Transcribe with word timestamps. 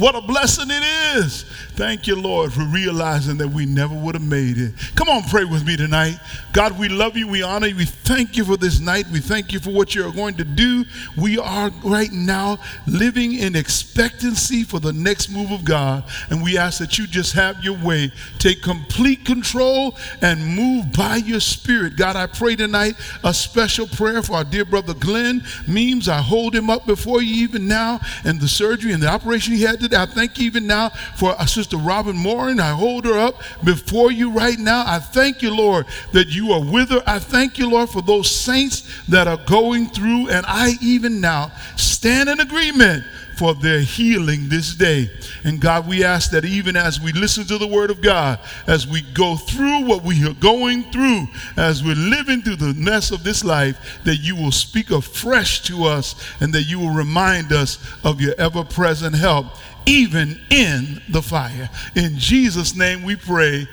What 0.00 0.14
a 0.14 0.22
blessing 0.22 0.68
it 0.70 0.82
is. 1.18 1.42
Thank 1.72 2.06
you, 2.06 2.16
Lord, 2.16 2.54
for 2.54 2.62
realizing 2.62 3.36
that 3.36 3.48
we 3.48 3.66
never 3.66 3.94
would 3.94 4.14
have 4.14 4.24
made 4.24 4.56
it. 4.56 4.72
Come 4.94 5.10
on, 5.10 5.22
pray 5.24 5.44
with 5.44 5.66
me 5.66 5.76
tonight. 5.76 6.18
God, 6.54 6.78
we 6.78 6.88
love 6.88 7.18
you. 7.18 7.28
We 7.28 7.42
honor 7.42 7.66
you. 7.66 7.76
We 7.76 7.84
thank 7.84 8.34
you 8.34 8.46
for 8.46 8.56
this 8.56 8.80
night. 8.80 9.04
We 9.12 9.20
thank 9.20 9.52
you 9.52 9.60
for 9.60 9.68
what 9.70 9.94
you're 9.94 10.10
going 10.10 10.36
to 10.36 10.44
do. 10.44 10.86
We 11.18 11.36
are 11.36 11.70
right 11.84 12.10
now 12.10 12.60
living 12.86 13.34
in 13.34 13.54
expectancy 13.54 14.64
for 14.64 14.80
the 14.80 14.94
next 14.94 15.28
move 15.28 15.50
of 15.50 15.66
God. 15.66 16.04
And 16.30 16.42
we 16.42 16.56
ask 16.56 16.78
that 16.78 16.96
you 16.96 17.06
just 17.06 17.34
have 17.34 17.62
your 17.62 17.76
way. 17.84 18.10
Take 18.38 18.62
complete 18.62 19.26
control 19.26 19.96
and 20.22 20.56
move 20.56 20.94
by 20.94 21.16
your 21.16 21.40
spirit. 21.40 21.96
God, 21.96 22.16
I 22.16 22.26
pray 22.26 22.56
tonight 22.56 22.94
a 23.22 23.34
special 23.34 23.86
prayer 23.86 24.22
for 24.22 24.36
our 24.36 24.44
dear 24.44 24.64
brother 24.64 24.94
Glenn 24.94 25.44
Means. 25.68 26.08
I 26.08 26.22
hold 26.22 26.54
him 26.54 26.70
up 26.70 26.86
before 26.86 27.20
you 27.20 27.34
even 27.44 27.68
now 27.68 28.00
and 28.24 28.40
the 28.40 28.48
surgery 28.48 28.94
and 28.94 29.02
the 29.02 29.08
operation 29.08 29.52
he 29.52 29.62
had 29.62 29.78
today. 29.78 29.89
I 29.94 30.06
thank 30.06 30.38
you 30.38 30.46
even 30.46 30.66
now 30.66 30.90
for 31.16 31.32
our 31.32 31.46
sister 31.46 31.76
Robin 31.76 32.16
Morin. 32.16 32.60
I 32.60 32.70
hold 32.70 33.04
her 33.04 33.18
up 33.18 33.40
before 33.64 34.12
you 34.12 34.30
right 34.30 34.58
now. 34.58 34.84
I 34.86 34.98
thank 34.98 35.42
you, 35.42 35.54
Lord, 35.54 35.86
that 36.12 36.28
you 36.28 36.52
are 36.52 36.62
with 36.64 36.90
her. 36.90 37.02
I 37.06 37.18
thank 37.18 37.58
you, 37.58 37.70
Lord, 37.70 37.90
for 37.90 38.02
those 38.02 38.30
saints 38.30 38.82
that 39.08 39.26
are 39.26 39.40
going 39.46 39.88
through. 39.88 40.28
And 40.28 40.44
I 40.46 40.74
even 40.80 41.20
now 41.20 41.52
stand 41.76 42.28
in 42.28 42.40
agreement 42.40 43.04
for 43.40 43.54
their 43.54 43.80
healing 43.80 44.50
this 44.50 44.74
day. 44.74 45.10
And 45.44 45.62
God, 45.62 45.88
we 45.88 46.04
ask 46.04 46.30
that 46.32 46.44
even 46.44 46.76
as 46.76 47.00
we 47.00 47.10
listen 47.12 47.46
to 47.46 47.56
the 47.56 47.66
word 47.66 47.90
of 47.90 48.02
God, 48.02 48.38
as 48.66 48.86
we 48.86 49.00
go 49.00 49.34
through 49.34 49.86
what 49.86 50.02
we 50.02 50.28
are 50.28 50.34
going 50.34 50.82
through, 50.92 51.26
as 51.56 51.82
we're 51.82 51.94
living 51.94 52.42
through 52.42 52.56
the 52.56 52.74
mess 52.74 53.10
of 53.10 53.24
this 53.24 53.42
life, 53.42 53.98
that 54.04 54.16
you 54.16 54.36
will 54.36 54.52
speak 54.52 54.90
afresh 54.90 55.62
to 55.62 55.84
us 55.84 56.22
and 56.40 56.52
that 56.52 56.64
you 56.64 56.78
will 56.78 56.90
remind 56.90 57.50
us 57.50 57.78
of 58.04 58.20
your 58.20 58.34
ever 58.36 58.62
present 58.62 59.14
help, 59.16 59.46
even 59.86 60.40
in 60.50 61.02
the 61.08 61.22
fire. 61.22 61.68
In 61.94 62.16
Jesus' 62.16 62.74
name 62.74 63.02
we 63.02 63.16
pray. 63.16 63.68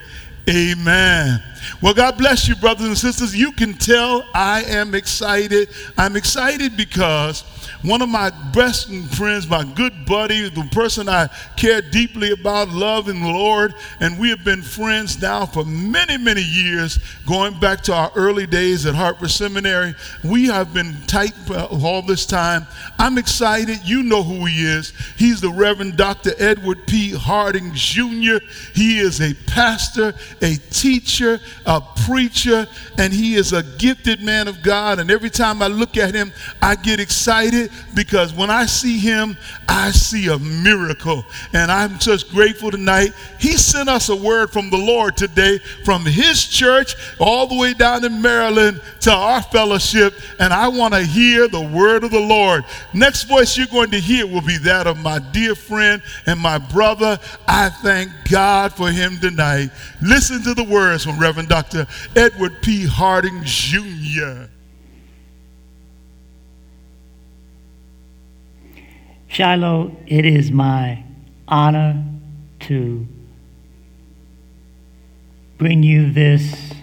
Amen. 0.50 1.44
Well, 1.82 1.94
God 1.94 2.18
bless 2.18 2.48
you, 2.48 2.56
brothers 2.56 2.88
and 2.88 2.98
sisters. 2.98 3.36
You 3.36 3.52
can 3.52 3.74
tell 3.74 4.30
I 4.34 4.64
am 4.64 4.96
excited. 4.96 5.70
I'm 5.98 6.16
excited 6.16 6.78
because 6.78 7.44
one 7.88 8.02
of 8.02 8.10
my 8.10 8.30
best 8.54 8.92
friends, 9.16 9.48
my 9.48 9.64
good 9.64 10.06
buddy, 10.06 10.50
the 10.50 10.68
person 10.72 11.08
I 11.08 11.30
care 11.56 11.82
deeply 11.82 12.32
about, 12.32 12.70
love 12.70 13.08
in 13.08 13.22
the 13.22 13.28
Lord, 13.28 13.74
and 14.00 14.20
we 14.20 14.30
have 14.30 14.44
been 14.44 14.62
friends 14.62 15.22
now 15.22 15.46
for 15.46 15.64
many, 15.64 16.18
many 16.18 16.42
years, 16.42 17.00
going 17.26 17.60
back 17.60 17.82
to 17.84 17.94
our 17.94 18.12
early 18.16 18.46
days 18.46 18.86
at 18.86 18.96
Hartford 18.96 19.32
Seminary. 19.32 19.96
We 20.24 20.48
have 20.48 20.74
been 20.74 20.96
tight 21.08 21.34
all 21.50 22.02
this 22.02 22.26
time. 22.26 22.68
I'm 23.00 23.18
excited. 23.18 23.80
You 23.84 24.04
know 24.04 24.24
who 24.24 24.46
he 24.46 24.66
is. 24.66 24.94
He's 25.18 25.40
the 25.40 25.50
Reverend 25.50 25.98
Dr. 25.98 26.32
Edward 26.38 26.86
P. 26.88 27.12
Harding 27.12 27.72
Jr. 27.74 28.38
He 28.74 29.00
is 29.00 29.22
a 29.22 29.34
pastor, 29.48 30.14
a 30.42 30.56
teacher, 30.72 31.40
a 31.66 31.82
preacher, 32.06 32.68
and 32.98 33.14
he 33.14 33.36
is 33.36 33.54
a 33.54 33.64
gifted 33.64 34.22
man 34.22 34.48
of 34.48 34.62
God. 34.62 35.00
And 35.00 35.10
every 35.10 35.30
time 35.30 35.62
I 35.62 35.68
look 35.68 35.96
at 35.98 36.14
him, 36.14 36.32
I 36.62 36.76
get 36.76 37.00
excited 37.00 37.72
because 37.96 38.34
when 38.34 38.50
I 38.50 38.66
see 38.66 38.98
him, 38.98 39.38
I 39.68 39.92
see 39.92 40.28
a 40.28 40.38
miracle. 40.38 41.26
And 41.54 41.72
I'm 41.72 41.98
just 42.00 42.30
grateful 42.32 42.72
tonight. 42.72 43.14
He 43.40 43.54
sent 43.54 43.90
us 43.90 44.10
a 44.10 44.16
word 44.16 44.52
from 44.52 44.70
the 44.70 44.78
Lord 44.78 45.18
today 45.18 45.60
from 45.84 46.06
his 46.06 46.46
church 46.46 46.96
all 47.20 47.48
the 47.48 47.56
way 47.56 47.74
down 47.74 48.06
in 48.06 48.22
Maryland 48.22 48.82
to 49.02 49.12
our 49.12 49.42
fellowship. 49.42 50.14
And 50.40 50.54
I 50.54 50.68
want 50.68 50.94
to 50.94 51.02
hear 51.02 51.48
the 51.48 51.62
word 51.62 52.04
of 52.04 52.12
the 52.12 52.20
Lord. 52.20 52.66
Next 52.94 53.24
voice 53.24 53.58
you're 53.58 53.68
going 53.68 53.92
to 53.92 54.00
hear 54.00 54.28
will 54.28 54.42
be 54.42 54.58
that 54.60 54.88
of 54.88 54.98
my 54.98 55.20
dear 55.20 55.56
friend 55.56 56.02
and 56.26 56.40
my 56.40 56.58
brother. 56.58 57.20
I 57.48 57.70
thank 57.70 58.12
God 58.30 58.74
for 58.74 58.92
him 58.92 59.18
tonight. 59.18 59.70
Listen 60.02 60.42
to 60.44 60.54
the 60.54 60.64
words 60.64 61.04
from 61.04 61.20
Reverend 61.20 61.50
Dr. 61.50 61.88
Edward 62.16 62.62
P. 62.62 62.86
Harding 62.86 63.42
Jr. 63.44 64.48
Shiloh, 69.38 69.96
it 70.08 70.26
is 70.26 70.52
my 70.52 71.04
honor 71.48 72.04
to 72.62 73.08
bring 75.60 75.84
you 75.84 76.12
this 76.12 76.74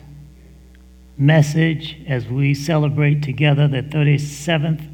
message 1.19 2.01
as 2.07 2.29
we 2.29 2.55
celebrate 2.55 3.25
together 3.25 3.67
the 3.67 3.83
37th 3.83 4.89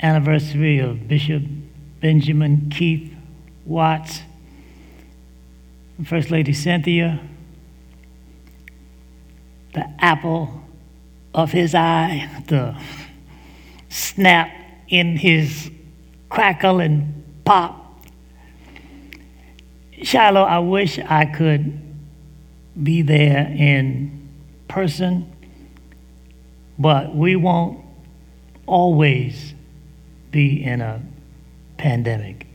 anniversary 0.00 0.78
of 0.78 1.06
Bishop 1.06 1.42
Benjamin 2.00 2.70
Keith 2.70 3.14
Watts, 3.66 4.22
First 6.02 6.30
Lady 6.30 6.54
Cynthia, 6.54 7.20
the 9.74 9.86
apple 9.98 10.62
of 11.34 11.52
his 11.52 11.74
eye, 11.74 12.42
the 12.46 12.74
snap 13.90 14.50
in 14.88 15.18
his 15.18 15.70
crackle 16.32 16.80
and 16.80 17.22
pop. 17.44 17.78
Shiloh, 20.02 20.44
I 20.44 20.60
wish 20.60 20.98
I 20.98 21.26
could 21.26 21.78
be 22.82 23.02
there 23.02 23.54
in 23.54 24.30
person, 24.66 25.30
but 26.78 27.14
we 27.14 27.36
won't 27.36 27.84
always 28.64 29.52
be 30.30 30.64
in 30.64 30.80
a 30.80 31.02
pandemic. 31.76 32.46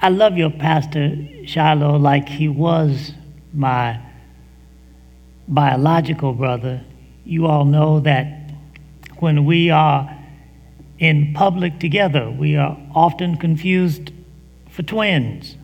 I 0.00 0.08
love 0.08 0.38
your 0.38 0.50
pastor, 0.50 1.18
Shiloh, 1.44 1.98
like 1.98 2.30
he 2.30 2.48
was 2.48 3.12
my 3.52 4.00
biological 5.46 6.32
brother. 6.32 6.82
You 7.26 7.46
all 7.46 7.66
know 7.66 8.00
that 8.00 8.52
when 9.18 9.44
we 9.44 9.68
are 9.68 10.16
in 11.00 11.32
public 11.32 11.80
together, 11.80 12.30
we 12.30 12.56
are 12.56 12.78
often 12.94 13.36
confused 13.38 14.12
for 14.68 14.82
twins. 14.82 15.56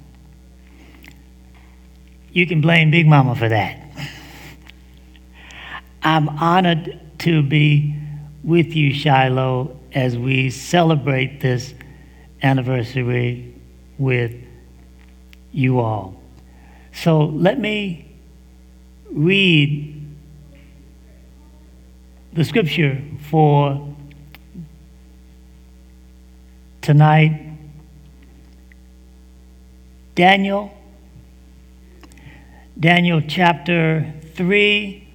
You 2.32 2.46
can 2.46 2.62
blame 2.62 2.90
Big 2.90 3.06
Mama 3.06 3.34
for 3.36 3.48
that. 3.48 3.82
I'm 6.02 6.28
honored 6.28 6.98
to 7.20 7.42
be 7.42 7.94
with 8.42 8.74
you, 8.74 8.94
Shiloh, 8.94 9.78
as 9.92 10.16
we 10.16 10.50
celebrate 10.50 11.40
this 11.40 11.74
anniversary 12.42 13.54
with 13.98 14.34
you 15.52 15.80
all. 15.80 16.20
So 16.92 17.24
let 17.24 17.58
me 17.58 18.10
read 19.10 19.92
the 22.32 22.44
scripture 22.44 23.02
for 23.28 23.95
tonight. 26.86 27.42
Daniel, 30.14 30.72
Daniel 32.78 33.20
chapter 33.26 34.14
3, 34.36 35.08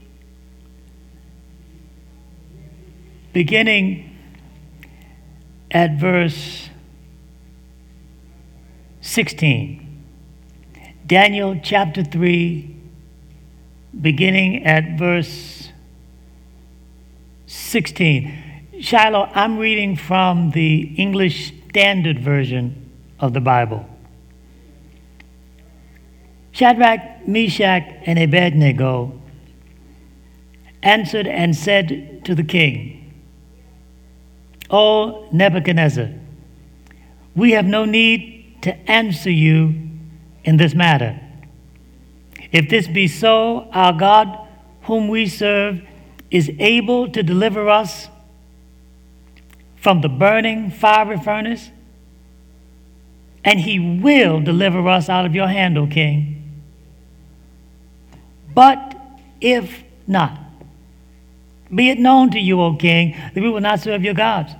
beginning 3.31 4.17
at 5.71 5.97
verse 5.97 6.69
16. 8.99 10.03
Daniel 11.07 11.57
chapter 11.63 12.03
3, 12.03 12.75
beginning 14.01 14.65
at 14.65 14.99
verse 14.99 15.69
16. 17.45 18.73
Shiloh, 18.81 19.29
I'm 19.33 19.57
reading 19.57 19.95
from 19.95 20.51
the 20.51 20.93
English 20.97 21.53
Standard 21.71 22.19
Version 22.19 22.91
of 23.17 23.31
the 23.31 23.39
Bible. 23.39 23.85
Shadrach, 26.51 27.25
Meshach, 27.25 27.83
and 28.05 28.19
Abednego 28.19 29.17
answered 30.83 31.27
and 31.27 31.55
said 31.55 32.25
to 32.25 32.35
the 32.35 32.43
king, 32.43 33.13
O 34.69 35.29
Nebuchadnezzar, 35.31 36.09
we 37.37 37.51
have 37.51 37.65
no 37.65 37.85
need 37.85 38.57
to 38.63 38.75
answer 38.91 39.31
you 39.31 39.73
in 40.43 40.57
this 40.57 40.73
matter. 40.73 41.17
If 42.51 42.67
this 42.67 42.89
be 42.89 43.07
so, 43.07 43.69
our 43.71 43.93
God, 43.93 44.45
whom 44.83 45.07
we 45.07 45.25
serve, 45.25 45.81
is 46.31 46.51
able 46.59 47.09
to 47.11 47.23
deliver 47.23 47.69
us 47.69 48.09
from 49.81 50.01
the 50.01 50.07
burning 50.07 50.69
fiery 50.69 51.17
furnace, 51.17 51.71
and 53.43 53.59
he 53.59 53.79
will 53.79 54.39
deliver 54.39 54.87
us 54.87 55.09
out 55.09 55.25
of 55.25 55.33
your 55.33 55.47
hand, 55.47 55.75
O 55.77 55.87
king. 55.87 56.37
But 58.53 58.95
if 59.41 59.83
not, 60.05 60.37
be 61.73 61.89
it 61.89 61.97
known 61.97 62.29
to 62.31 62.39
you, 62.39 62.61
O 62.61 62.75
king, 62.75 63.17
that 63.33 63.41
we 63.41 63.49
will 63.49 63.59
not 63.59 63.79
serve 63.79 64.03
your 64.03 64.13
gods 64.13 64.53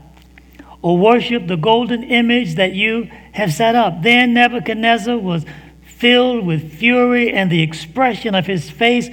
or 0.81 0.97
worship 0.97 1.45
the 1.45 1.57
golden 1.57 2.03
image 2.03 2.55
that 2.55 2.73
you 2.73 3.03
have 3.33 3.53
set 3.53 3.75
up. 3.75 4.01
Then 4.01 4.33
Nebuchadnezzar 4.33 5.19
was 5.19 5.45
filled 5.85 6.47
with 6.47 6.73
fury, 6.73 7.31
and 7.31 7.51
the 7.51 7.61
expression 7.61 8.33
of 8.33 8.47
his 8.47 8.71
face 8.71 9.07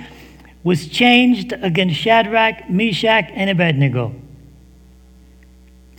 was 0.64 0.88
changed 0.88 1.52
against 1.52 1.96
Shadrach, 1.96 2.70
Meshach, 2.70 3.26
and 3.34 3.50
Abednego. 3.50 4.14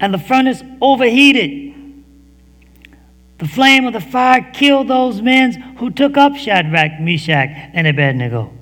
and 0.00 0.12
the 0.12 0.18
furnace 0.18 0.62
overheated. 0.80 1.68
The 3.38 3.48
flame 3.48 3.86
of 3.86 3.92
the 3.92 4.00
fire 4.00 4.50
killed 4.52 4.88
those 4.88 5.22
men 5.22 5.52
who 5.78 5.90
took 5.90 6.16
up 6.16 6.34
Shadrach, 6.36 7.00
Meshach, 7.00 7.48
and 7.72 7.86
Abednego. 7.86 8.52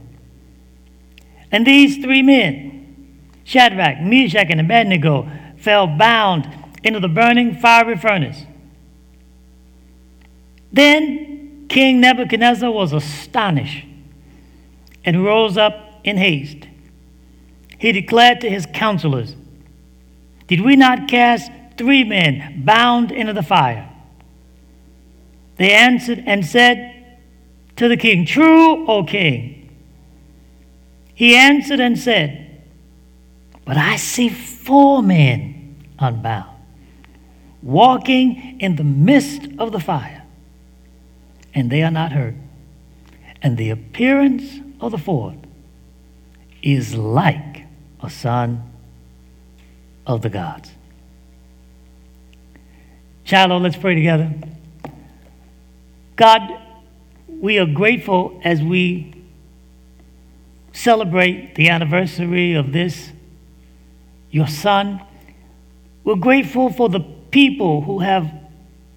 And 1.50 1.66
these 1.66 1.98
three 1.98 2.22
men, 2.22 3.30
Shadrach, 3.44 4.00
Meshach, 4.00 4.48
and 4.50 4.60
Abednego, 4.60 5.28
fell 5.56 5.86
bound 5.86 6.48
into 6.84 7.00
the 7.00 7.08
burning 7.08 7.56
fiery 7.56 7.96
furnace. 7.96 8.44
Then 10.72 11.66
King 11.68 12.00
Nebuchadnezzar 12.00 12.70
was 12.70 12.92
astonished 12.92 13.86
and 15.04 15.24
rose 15.24 15.56
up 15.56 16.00
in 16.04 16.16
haste. 16.16 16.68
He 17.78 17.92
declared 17.92 18.40
to 18.42 18.50
his 18.50 18.66
counselors, 18.66 19.34
Did 20.48 20.62
we 20.62 20.76
not 20.76 21.08
cast 21.08 21.52
three 21.76 22.04
men 22.04 22.62
bound 22.64 23.12
into 23.12 23.34
the 23.34 23.42
fire? 23.42 23.88
They 25.56 25.72
answered 25.72 26.24
and 26.26 26.44
said 26.44 27.18
to 27.76 27.88
the 27.88 27.96
king, 27.96 28.24
True, 28.24 28.86
O 28.88 29.04
king. 29.04 29.70
He 31.14 31.36
answered 31.36 31.80
and 31.80 31.98
said, 31.98 32.62
But 33.64 33.76
I 33.76 33.96
see 33.96 34.30
four 34.30 35.02
men 35.02 35.84
unbound, 35.98 36.56
walking 37.62 38.58
in 38.60 38.76
the 38.76 38.84
midst 38.84 39.48
of 39.58 39.72
the 39.72 39.80
fire, 39.80 40.24
and 41.54 41.70
they 41.70 41.82
are 41.82 41.90
not 41.90 42.12
hurt. 42.12 42.34
And 43.42 43.56
the 43.56 43.70
appearance 43.70 44.60
of 44.80 44.92
the 44.92 44.98
fourth 44.98 45.36
is 46.62 46.94
like 46.94 47.64
a 48.00 48.08
son 48.08 48.62
of 50.08 50.22
the 50.22 50.30
gods. 50.30 50.72
Shiloh, 53.24 53.58
let's 53.58 53.76
pray 53.76 53.94
together. 53.94 54.32
God, 56.16 56.60
we 57.28 57.58
are 57.58 57.66
grateful 57.66 58.40
as 58.42 58.62
we 58.62 59.14
celebrate 60.72 61.54
the 61.54 61.68
anniversary 61.68 62.54
of 62.54 62.72
this, 62.72 63.10
your 64.30 64.48
son. 64.48 65.02
We're 66.04 66.16
grateful 66.16 66.72
for 66.72 66.88
the 66.88 67.00
people 67.30 67.82
who 67.82 67.98
have 67.98 68.32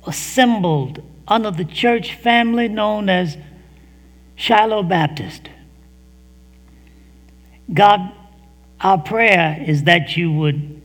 assembled 0.08 1.04
under 1.28 1.52
the 1.52 1.66
church 1.66 2.16
family 2.16 2.70
known 2.70 3.10
as 3.10 3.38
Shiloh 4.36 4.84
Baptist. 4.84 5.50
God, 7.72 8.14
our 8.80 8.98
prayer 8.98 9.64
is 9.66 9.84
that 9.84 10.16
you 10.16 10.32
would 10.32 10.81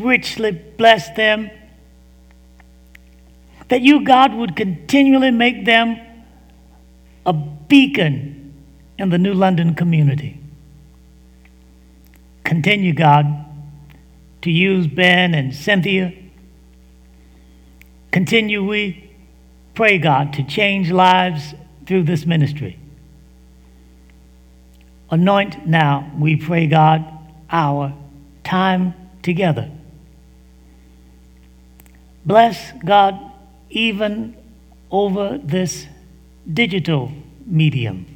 richly 0.00 0.52
bless 0.52 1.10
them, 1.10 1.50
that 3.68 3.82
you, 3.82 4.04
God, 4.04 4.34
would 4.34 4.56
continually 4.56 5.30
make 5.30 5.64
them 5.64 6.00
a 7.24 7.32
beacon 7.32 8.52
in 8.98 9.10
the 9.10 9.18
New 9.18 9.34
London 9.34 9.74
community. 9.74 10.38
Continue, 12.44 12.92
God, 12.92 13.26
to 14.42 14.50
use 14.50 14.86
Ben 14.86 15.34
and 15.34 15.54
Cynthia. 15.54 16.12
Continue, 18.10 18.66
we 18.66 19.10
pray, 19.74 19.98
God, 19.98 20.32
to 20.32 20.42
change 20.42 20.90
lives 20.90 21.54
through 21.86 22.02
this 22.02 22.26
ministry. 22.26 22.78
Anoint 25.10 25.66
now, 25.66 26.10
we 26.18 26.36
pray, 26.36 26.66
God, 26.66 27.04
our 27.50 27.94
time 28.42 28.94
together. 29.22 29.70
Bless, 32.24 32.72
God, 32.84 33.18
even 33.70 34.36
over 34.90 35.38
this 35.42 35.86
digital 36.52 37.12
medium. 37.46 38.06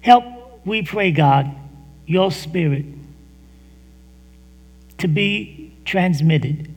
Help, 0.00 0.24
we 0.64 0.82
pray, 0.82 1.10
God, 1.10 1.54
your 2.06 2.30
spirit 2.32 2.86
to 4.98 5.08
be 5.08 5.72
transmitted. 5.84 6.74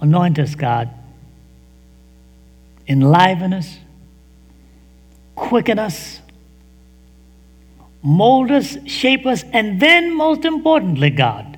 Anoint 0.00 0.38
us, 0.38 0.54
God. 0.54 0.90
Enliven 2.88 3.52
us. 3.52 3.78
Quicken 5.34 5.78
us. 5.78 6.20
Mold 8.02 8.50
us, 8.50 8.76
shape 8.86 9.26
us, 9.26 9.44
and 9.52 9.80
then, 9.80 10.14
most 10.14 10.44
importantly, 10.44 11.10
God, 11.10 11.55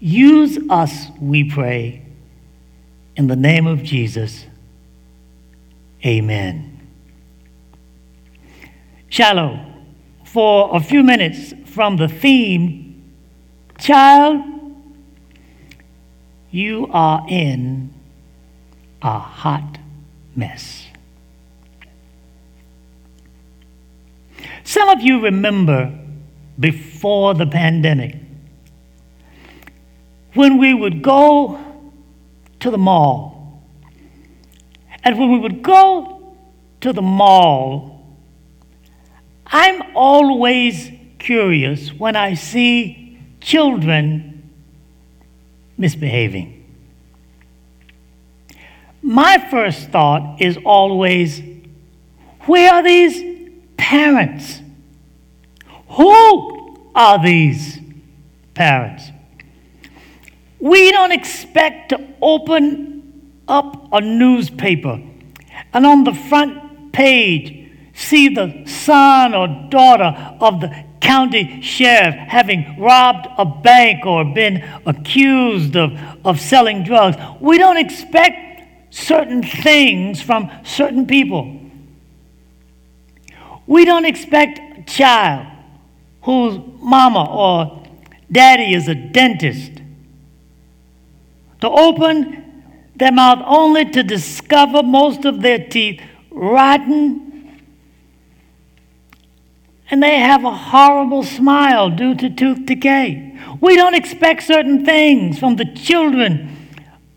use 0.00 0.58
us, 0.68 1.06
we 1.20 1.44
pray. 1.44 2.02
In 3.16 3.28
the 3.28 3.36
name 3.36 3.66
of 3.66 3.82
Jesus, 3.82 4.46
amen. 6.04 6.88
Shiloh, 9.08 9.60
for 10.24 10.74
a 10.74 10.80
few 10.80 11.02
minutes 11.02 11.52
from 11.66 11.96
the 11.96 12.08
theme, 12.08 12.90
Child, 13.80 14.42
you 16.50 16.86
are 16.92 17.24
in 17.28 17.94
a 19.00 19.18
hot 19.18 19.78
mess. 20.36 20.86
Some 24.64 24.90
of 24.90 25.00
you 25.00 25.22
remember 25.22 25.98
before 26.58 27.32
the 27.32 27.46
pandemic 27.46 28.16
when 30.34 30.58
we 30.58 30.74
would 30.74 31.02
go 31.02 31.58
to 32.60 32.70
the 32.70 32.78
mall. 32.78 33.62
And 35.02 35.18
when 35.18 35.32
we 35.32 35.38
would 35.38 35.62
go 35.62 36.36
to 36.80 36.92
the 36.92 37.02
mall, 37.02 38.06
I'm 39.46 39.96
always 39.96 40.90
curious 41.18 41.92
when 41.92 42.16
I 42.16 42.34
see 42.34 43.18
children 43.40 44.50
misbehaving. 45.76 46.56
My 49.02 49.38
first 49.50 49.88
thought 49.90 50.40
is 50.40 50.58
always 50.64 51.42
where 52.46 52.72
are 52.72 52.82
these 52.82 53.48
parents? 53.76 54.60
Who 55.88 56.80
are 56.94 57.22
these 57.22 57.78
parents? 58.54 59.10
We 60.60 60.92
don't 60.92 61.12
expect 61.12 61.90
to 61.90 62.14
open 62.20 63.42
up 63.48 63.88
a 63.92 64.00
newspaper 64.00 65.02
and 65.72 65.86
on 65.86 66.04
the 66.04 66.14
front 66.14 66.92
page 66.92 67.60
see 67.94 68.28
the 68.28 68.64
son 68.66 69.34
or 69.34 69.48
daughter 69.70 70.36
of 70.40 70.60
the 70.60 70.84
county 71.00 71.60
sheriff 71.60 72.14
having 72.14 72.76
robbed 72.78 73.26
a 73.38 73.44
bank 73.44 74.06
or 74.06 74.24
been 74.24 74.62
accused 74.86 75.76
of, 75.76 75.98
of 76.24 76.40
selling 76.40 76.84
drugs. 76.84 77.16
We 77.40 77.58
don't 77.58 77.76
expect 77.76 78.94
certain 78.94 79.42
things 79.42 80.20
from 80.20 80.50
certain 80.64 81.06
people. 81.06 81.60
We 83.66 83.84
don't 83.84 84.04
expect 84.04 84.58
a 84.78 84.82
child 84.82 85.46
whose 86.22 86.58
mama 86.80 87.24
or 87.30 87.82
daddy 88.30 88.74
is 88.74 88.88
a 88.88 88.94
dentist 88.94 89.79
to 91.60 91.68
open 91.68 92.72
their 92.96 93.12
mouth 93.12 93.42
only 93.46 93.90
to 93.90 94.02
discover 94.02 94.82
most 94.82 95.24
of 95.24 95.42
their 95.42 95.58
teeth 95.58 96.00
rotten 96.30 97.30
and 99.90 100.02
they 100.02 100.20
have 100.20 100.44
a 100.44 100.54
horrible 100.54 101.24
smile 101.24 101.90
due 101.90 102.14
to 102.14 102.30
tooth 102.30 102.64
decay. 102.64 103.36
We 103.60 103.74
don't 103.74 103.94
expect 103.94 104.44
certain 104.44 104.84
things 104.84 105.38
from 105.38 105.56
the 105.56 105.64
children 105.64 106.68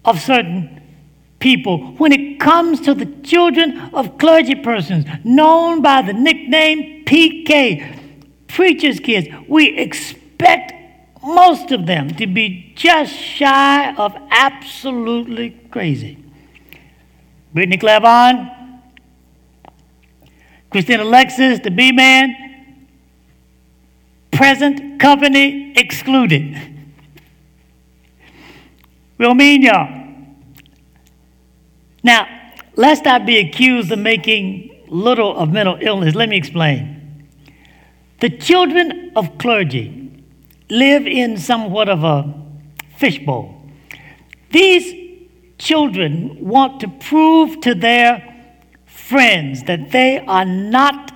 of 0.03 0.19
certain 0.19 0.81
people 1.39 1.93
when 1.97 2.11
it 2.11 2.39
comes 2.39 2.81
to 2.81 2.93
the 2.93 3.05
children 3.21 3.77
of 3.93 4.17
clergy 4.17 4.55
persons 4.55 5.05
known 5.23 5.81
by 5.81 6.01
the 6.01 6.13
nickname 6.13 7.05
PK, 7.05 7.99
preacher's 8.47 8.99
kids. 8.99 9.27
We 9.47 9.77
expect 9.77 10.73
most 11.23 11.71
of 11.71 11.85
them 11.85 12.09
to 12.15 12.27
be 12.27 12.73
just 12.75 13.13
shy 13.13 13.93
of 13.95 14.15
absolutely 14.29 15.51
crazy. 15.71 16.17
Brittany 17.53 17.77
Clavon, 17.77 18.81
Christina 20.69 21.03
Alexis, 21.03 21.59
the 21.59 21.71
B 21.71 21.91
Man, 21.91 22.67
present 24.31 24.99
company 24.99 25.73
excluded. 25.77 26.57
We'll 29.17 29.35
mean 29.35 29.61
y'all. 29.61 30.03
Now, 32.01 32.27
lest 32.75 33.07
I 33.07 33.19
be 33.19 33.37
accused 33.37 33.91
of 33.91 33.99
making 33.99 34.85
little 34.87 35.37
of 35.37 35.51
mental 35.51 35.77
illness, 35.79 36.15
let 36.15 36.27
me 36.27 36.35
explain. 36.35 37.29
The 38.19 38.29
children 38.29 39.11
of 39.15 39.37
clergy 39.37 40.02
live 40.69 41.07
in 41.07 41.37
somewhat 41.37 41.89
of 41.89 42.03
a 42.03 42.33
fishbowl. 42.97 43.61
These 44.51 45.19
children 45.57 46.37
want 46.39 46.81
to 46.81 46.87
prove 46.87 47.61
to 47.61 47.75
their 47.75 48.29
friends 48.85 49.63
that 49.63 49.91
they 49.91 50.19
are 50.19 50.45
not 50.45 51.11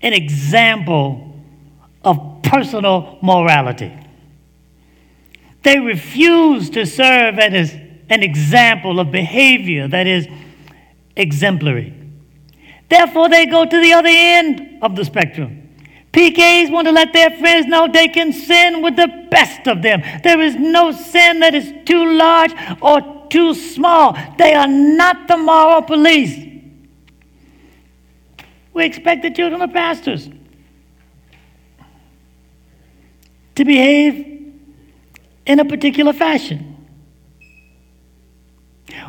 an 0.00 0.12
example 0.12 1.40
of 2.04 2.42
personal 2.42 3.18
morality. 3.22 3.92
They 5.62 5.78
refuse 5.78 6.70
to 6.70 6.84
serve 6.84 7.38
as 7.38 7.72
an 8.10 8.22
example 8.22 8.98
of 8.98 9.10
behavior 9.10 9.88
that 9.88 10.06
is 10.06 10.26
exemplary. 11.16 11.94
Therefore, 12.88 13.28
they 13.28 13.46
go 13.46 13.64
to 13.64 13.80
the 13.80 13.92
other 13.92 14.08
end 14.10 14.82
of 14.82 14.96
the 14.96 15.04
spectrum. 15.04 15.61
PKs 16.12 16.70
want 16.70 16.86
to 16.86 16.92
let 16.92 17.12
their 17.12 17.30
friends 17.30 17.66
know 17.66 17.88
they 17.88 18.08
can 18.08 18.32
sin 18.32 18.82
with 18.82 18.96
the 18.96 19.08
best 19.30 19.66
of 19.66 19.80
them. 19.80 20.02
There 20.22 20.40
is 20.40 20.56
no 20.56 20.92
sin 20.92 21.40
that 21.40 21.54
is 21.54 21.72
too 21.86 22.16
large 22.16 22.52
or 22.82 23.26
too 23.30 23.54
small. 23.54 24.16
They 24.36 24.52
are 24.52 24.68
not 24.68 25.26
the 25.26 25.38
moral 25.38 25.82
police. 25.82 26.50
We 28.74 28.84
expect 28.84 29.22
the 29.22 29.30
children 29.30 29.62
of 29.62 29.72
pastors 29.72 30.28
to 33.54 33.64
behave 33.64 34.52
in 35.46 35.60
a 35.60 35.64
particular 35.64 36.12
fashion. 36.12 36.68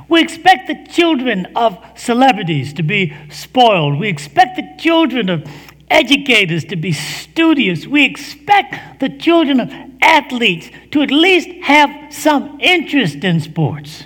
We 0.07 0.21
expect 0.21 0.67
the 0.67 0.87
children 0.91 1.47
of 1.55 1.77
celebrities 1.95 2.73
to 2.73 2.83
be 2.83 3.13
spoiled. 3.29 3.99
We 3.99 4.07
expect 4.07 4.55
the 4.55 4.69
children 4.77 5.29
of 5.29 5.45
educators 5.93 6.65
to 6.65 6.75
be 6.75 6.91
studious. 6.91 7.85
We 7.85 8.03
expect 8.03 8.99
the 8.99 9.09
children 9.09 9.59
of 9.59 9.71
athletes 10.01 10.69
to 10.91 11.01
at 11.01 11.11
least 11.11 11.49
have 11.61 12.13
some 12.13 12.59
interest 12.59 13.23
in 13.23 13.39
sports. 13.39 14.05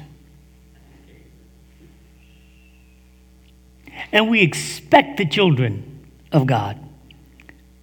And 4.12 4.30
we 4.30 4.42
expect 4.42 5.18
the 5.18 5.26
children 5.26 6.06
of 6.32 6.46
God 6.46 6.78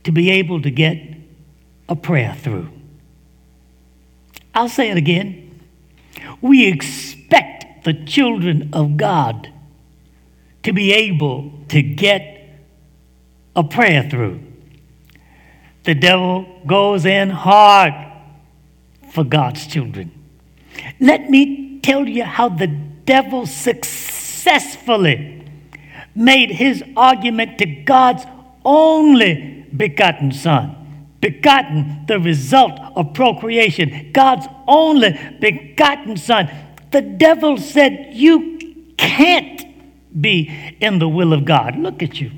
to 0.05 0.13
be 0.13 0.31
able 0.31 0.61
to 0.63 0.71
get 0.71 0.99
a 1.89 1.97
prayer 1.97 2.35
through. 2.39 2.69
I'll 4.55 4.69
say 4.69 4.91
it 4.91 4.97
again. 4.97 5.61
We 6.41 6.67
expect 6.69 7.85
the 7.85 7.95
children 7.95 8.71
of 8.73 8.97
God 8.97 9.51
to 10.63 10.73
be 10.73 10.93
able 10.93 11.53
to 11.69 11.83
get 11.83 12.34
a 13.57 13.65
prayer 13.65 14.09
through. 14.09 14.41
The 15.85 15.95
devil 15.95 16.47
goes 16.67 17.05
in 17.05 17.31
hard 17.31 17.93
for 19.13 19.23
God's 19.23 19.67
children. 19.67 20.11
Let 20.99 21.31
me 21.31 21.79
tell 21.81 22.09
you 22.09 22.25
how 22.25 22.49
the 22.49 22.67
devil 22.67 23.47
successfully 23.47 25.47
made 26.15 26.51
his 26.51 26.83
argument 26.97 27.59
to 27.59 27.67
God's 27.67 28.25
only 28.65 29.67
begotten 29.77 30.33
Son. 30.33 30.81
Begotten, 31.21 32.05
the 32.07 32.19
result 32.19 32.79
of 32.97 33.15
procreation. 33.15 34.11
God's 34.13 34.47
only 34.67 35.19
begotten 35.41 36.17
Son. 36.17 36.51
The 36.91 37.03
devil 37.03 37.59
said, 37.59 38.11
You 38.13 38.95
can't 38.97 39.65
be 40.21 40.77
in 40.81 40.99
the 40.99 41.09
will 41.09 41.33
of 41.33 41.45
God. 41.45 41.77
Look 41.77 42.03
at 42.03 42.21
you 42.21 42.31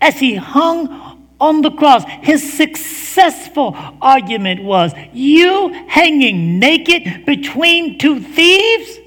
as 0.00 0.18
he 0.18 0.34
hung 0.34 1.28
on 1.40 1.62
the 1.62 1.70
cross. 1.70 2.04
His 2.22 2.52
successful 2.52 3.76
argument 4.00 4.62
was 4.62 4.92
You 5.12 5.72
hanging 5.88 6.58
naked 6.58 7.26
between 7.26 7.98
two 7.98 8.20
thieves? 8.20 8.98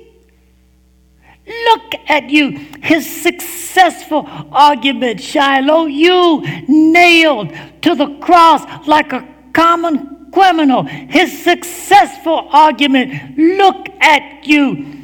Look 1.45 1.95
at 2.07 2.29
you. 2.29 2.51
His 2.81 3.09
successful 3.21 4.25
argument, 4.51 5.21
Shiloh, 5.21 5.85
you 5.85 6.43
nailed 6.67 7.53
to 7.81 7.95
the 7.95 8.17
cross 8.19 8.87
like 8.87 9.11
a 9.11 9.27
common 9.53 10.29
criminal. 10.31 10.83
His 10.83 11.43
successful 11.43 12.47
argument, 12.51 13.37
look 13.37 13.87
at 13.99 14.47
you 14.47 15.00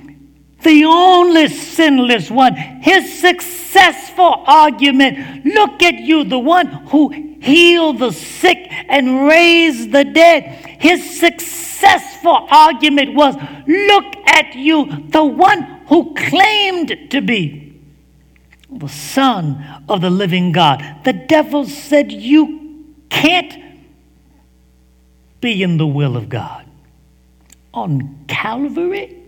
the 0.64 0.86
only 0.86 1.48
sinless 1.48 2.32
one, 2.32 2.56
his 2.56 3.20
successful 3.20 4.44
argument. 4.46 5.46
Look 5.46 5.84
at 5.84 5.96
you, 5.96 6.24
the 6.24 6.40
one 6.40 6.68
who 6.68 7.10
healed 7.42 8.00
the 8.00 8.12
sick 8.12 8.68
and 8.70 9.28
raised 9.28 9.92
the 9.92 10.04
dead. 10.04 10.44
His 10.80 11.20
successful 11.20 12.48
argument 12.50 13.14
was 13.14 13.36
look 13.68 14.16
at 14.28 14.56
you, 14.56 15.08
the 15.10 15.24
one 15.24 15.64
who 15.88 16.14
claimed 16.16 17.12
to 17.12 17.22
be 17.22 17.80
the 18.70 18.88
Son 18.88 19.84
of 19.88 20.02
the 20.02 20.10
living 20.10 20.52
God. 20.52 20.84
The 21.04 21.14
devil 21.14 21.66
said, 21.66 22.12
You 22.12 22.96
can't 23.10 23.64
be 25.40 25.64
in 25.64 25.78
the 25.78 25.88
will 25.88 26.18
of 26.18 26.30
God. 26.30 26.66
On 27.74 28.26
Calvary, 28.28 29.27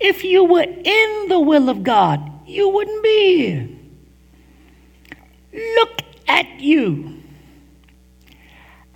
if 0.00 0.24
you 0.24 0.44
were 0.44 0.62
in 0.62 1.28
the 1.28 1.40
will 1.40 1.68
of 1.68 1.82
God, 1.82 2.20
you 2.46 2.68
wouldn't 2.68 3.02
be 3.02 3.36
here. 3.36 3.68
Look 5.76 6.00
at 6.26 6.60
you. 6.60 7.22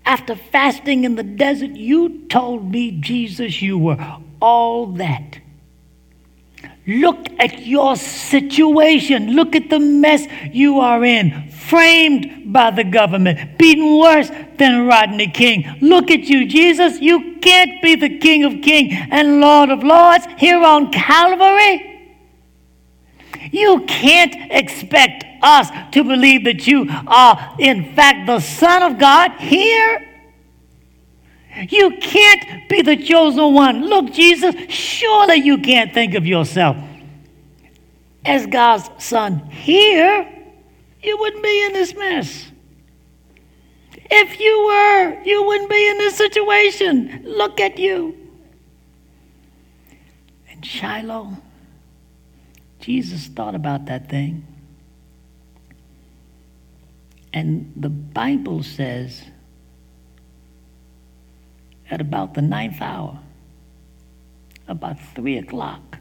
After 0.07 0.37
fasting 0.37 1.05
in 1.05 1.17
the 1.17 1.23
desert, 1.23 1.71
you 1.71 2.27
told 2.27 2.71
me, 2.71 2.91
Jesus, 3.01 3.63
you 3.63 3.79
were 3.79 4.19
all 4.41 4.87
that. 4.95 5.39
Look 6.87 7.29
at 7.39 7.61
your 7.61 7.97
situation. 7.97 9.33
Look 9.33 9.57
at 9.57 9.71
the 9.71 9.81
mess 9.81 10.27
you 10.53 10.81
are 10.81 11.03
in, 11.03 11.49
framed 11.51 12.53
by 12.53 12.71
the 12.73 12.85
government, 12.85 13.59
beaten 13.59 13.99
worse 13.99 14.31
than 14.59 14.87
Rodney 14.87 15.29
King. 15.29 15.79
Look 15.81 16.11
at 16.11 16.25
you, 16.25 16.47
Jesus. 16.47 17.01
You 17.01 17.39
can't 17.41 17.81
be 17.83 17.95
the 17.95 18.19
King 18.19 18.45
of 18.45 18.63
Kings 18.63 18.93
and 19.11 19.41
Lord 19.41 19.71
of 19.71 19.83
Lords 19.83 20.27
here 20.37 20.63
on 20.63 20.93
Calvary. 20.93 21.91
You 23.51 23.85
can't 23.87 24.35
expect 24.51 25.25
us 25.43 25.69
to 25.93 26.05
believe 26.05 26.45
that 26.45 26.67
you 26.67 26.87
are, 27.07 27.57
in 27.59 27.95
fact, 27.95 28.27
the 28.27 28.41
Son 28.41 28.83
of 28.83 28.99
God 28.99 29.33
here. 29.39 30.14
You 31.69 31.93
can't 32.01 32.69
be 32.69 32.83
the 32.83 32.97
chosen 32.97 33.55
one. 33.55 33.87
Look, 33.87 34.13
Jesus, 34.13 34.55
surely 34.69 35.37
you 35.37 35.59
can't 35.59 35.95
think 35.95 36.15
of 36.15 36.27
yourself 36.27 36.77
as 38.25 38.47
God's 38.47 38.91
son 38.99 39.39
here. 39.51 40.31
You 41.03 41.19
wouldn't 41.19 41.43
be 41.43 41.65
in 41.67 41.73
this 41.75 41.95
mess. 41.95 42.51
If 44.11 44.41
you 44.41 44.65
were, 44.67 45.23
you 45.25 45.45
wouldn't 45.45 45.71
be 45.71 45.89
in 45.89 45.99
this 45.99 46.17
situation. 46.17 47.23
Look 47.25 47.61
at 47.61 47.79
you. 47.79 48.17
And 50.51 50.65
Shiloh, 50.65 51.37
Jesus 52.81 53.27
thought 53.27 53.55
about 53.55 53.87
that 53.87 54.09
thing. 54.09 54.47
And 57.33 57.73
the 57.77 57.89
Bible 57.89 58.63
says 58.63 59.23
at 61.91 62.01
about 62.01 62.35
the 62.35 62.43
ninth 62.43 62.81
hour, 62.81 63.19
about 64.69 64.97
three 65.15 65.39
o'clock, 65.39 65.99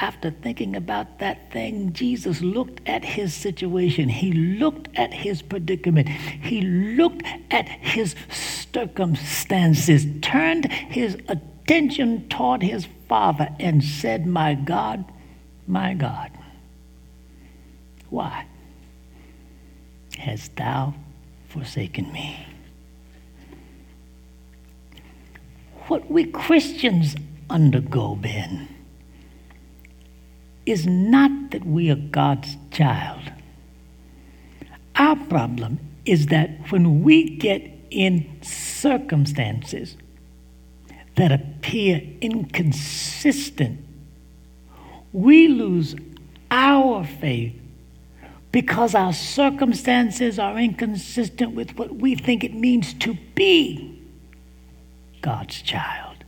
after 0.00 0.30
thinking 0.30 0.74
about 0.74 1.18
that 1.20 1.52
thing, 1.52 1.92
Jesus 1.92 2.40
looked 2.42 2.86
at 2.86 3.04
his 3.04 3.32
situation. 3.32 4.08
He 4.08 4.32
looked 4.32 4.88
at 4.96 5.14
his 5.14 5.40
predicament. 5.40 6.08
He 6.08 6.60
looked 6.62 7.22
at 7.50 7.68
his 7.68 8.14
circumstances, 8.28 10.06
turned 10.20 10.70
his 10.70 11.16
attention 11.28 12.28
toward 12.28 12.62
his 12.62 12.86
Father, 13.08 13.48
and 13.60 13.84
said, 13.84 14.26
My 14.26 14.54
God, 14.54 15.04
my 15.66 15.94
God, 15.94 16.30
why 18.10 18.46
hast 20.18 20.56
thou 20.56 20.94
forsaken 21.48 22.12
me? 22.12 22.53
What 25.88 26.10
we 26.10 26.24
Christians 26.24 27.14
undergo, 27.50 28.14
Ben, 28.16 28.68
is 30.64 30.86
not 30.86 31.50
that 31.50 31.66
we 31.66 31.90
are 31.90 31.96
God's 31.96 32.56
child. 32.70 33.20
Our 34.96 35.16
problem 35.16 35.78
is 36.06 36.26
that 36.26 36.70
when 36.70 37.02
we 37.02 37.36
get 37.36 37.70
in 37.90 38.40
circumstances 38.42 39.96
that 41.16 41.32
appear 41.32 42.00
inconsistent, 42.20 43.84
we 45.12 45.48
lose 45.48 45.94
our 46.50 47.04
faith 47.04 47.54
because 48.52 48.94
our 48.94 49.12
circumstances 49.12 50.38
are 50.38 50.58
inconsistent 50.58 51.54
with 51.54 51.76
what 51.76 51.96
we 51.96 52.14
think 52.14 52.42
it 52.42 52.54
means 52.54 52.94
to 52.94 53.14
be 53.34 53.93
God's 55.24 55.62
child. 55.62 56.22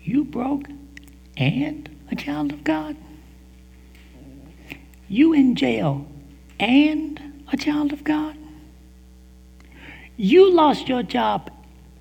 You 0.00 0.24
broke 0.24 0.68
and 1.36 1.94
a 2.10 2.16
child 2.16 2.50
of 2.50 2.64
God. 2.64 2.96
You 5.06 5.34
in 5.34 5.54
jail 5.54 6.06
and 6.58 7.44
a 7.52 7.58
child 7.58 7.92
of 7.92 8.04
God. 8.04 8.38
You 10.16 10.50
lost 10.50 10.88
your 10.88 11.02
job 11.02 11.50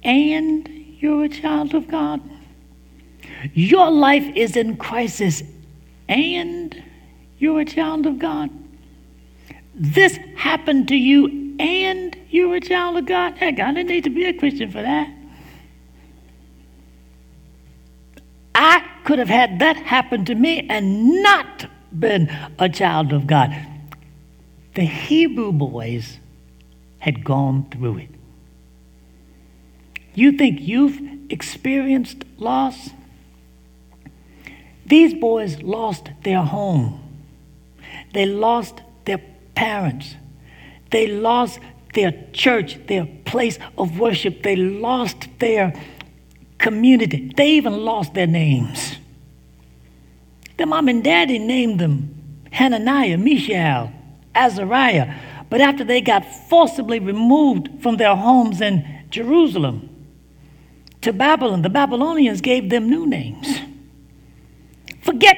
and 0.03 0.69
you're 0.99 1.25
a 1.25 1.29
child 1.29 1.75
of 1.75 1.89
God. 1.89 2.21
Your 3.53 3.91
life 3.91 4.33
is 4.37 4.55
in 4.55 4.77
crisis 4.77 5.43
and 6.07 6.81
you're 7.39 7.59
a 7.59 7.65
child 7.65 8.05
of 8.05 8.19
God. 8.19 8.49
This 9.75 10.17
happened 10.37 10.87
to 10.87 10.95
you 10.95 11.42
and 11.59 12.17
you're 12.29 12.55
a 12.55 12.61
child 12.61 12.97
of 12.97 13.05
God. 13.05 13.37
Heck, 13.37 13.59
I 13.59 13.73
didn't 13.73 13.89
need 13.89 14.03
to 14.05 14.09
be 14.09 14.25
a 14.25 14.33
Christian 14.33 14.71
for 14.71 14.81
that. 14.81 15.09
I 18.55 18.83
could 19.03 19.19
have 19.19 19.29
had 19.29 19.59
that 19.59 19.77
happen 19.77 20.25
to 20.25 20.35
me 20.35 20.67
and 20.69 21.21
not 21.21 21.65
been 21.97 22.35
a 22.59 22.69
child 22.69 23.13
of 23.13 23.27
God. 23.27 23.55
The 24.75 24.85
Hebrew 24.85 25.51
boys 25.51 26.19
had 26.99 27.23
gone 27.23 27.67
through 27.69 27.97
it. 27.97 28.09
You 30.15 30.31
think 30.33 30.61
you've 30.61 30.99
experienced 31.29 32.23
loss? 32.37 32.91
These 34.85 35.13
boys 35.15 35.61
lost 35.61 36.09
their 36.23 36.41
home. 36.41 36.99
They 38.13 38.25
lost 38.25 38.81
their 39.05 39.21
parents. 39.55 40.15
They 40.93 41.07
lost 41.07 41.59
their 41.95 42.13
church, 42.33 42.77
their 42.85 43.07
place 43.25 43.57
of 43.79 43.99
worship. 43.99 44.43
They 44.43 44.55
lost 44.55 45.27
their 45.39 45.73
community. 46.59 47.31
They 47.35 47.53
even 47.53 47.83
lost 47.83 48.13
their 48.13 48.27
names. 48.27 48.97
Their 50.55 50.67
mom 50.67 50.87
and 50.87 51.03
daddy 51.03 51.39
named 51.39 51.79
them 51.79 52.43
Hananiah, 52.51 53.17
Mishael, 53.17 53.91
Azariah. 54.35 55.15
But 55.49 55.61
after 55.61 55.83
they 55.83 55.99
got 55.99 56.25
forcibly 56.47 56.99
removed 56.99 57.81
from 57.81 57.97
their 57.97 58.15
homes 58.15 58.61
in 58.61 58.85
Jerusalem 59.09 59.89
to 61.01 61.11
Babylon, 61.11 61.63
the 61.63 61.71
Babylonians 61.71 62.39
gave 62.39 62.69
them 62.69 62.87
new 62.87 63.07
names. 63.07 63.47
Forget 65.01 65.37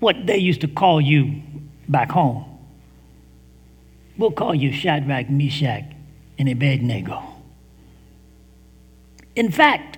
what 0.00 0.26
they 0.26 0.38
used 0.38 0.62
to 0.62 0.68
call 0.68 1.00
you 1.00 1.42
back 1.88 2.10
home. 2.10 2.49
We'll 4.20 4.32
call 4.32 4.54
you 4.54 4.70
Shadrach, 4.70 5.30
Meshach, 5.30 5.84
and 6.38 6.46
Abednego. 6.46 7.22
In 9.34 9.50
fact, 9.50 9.96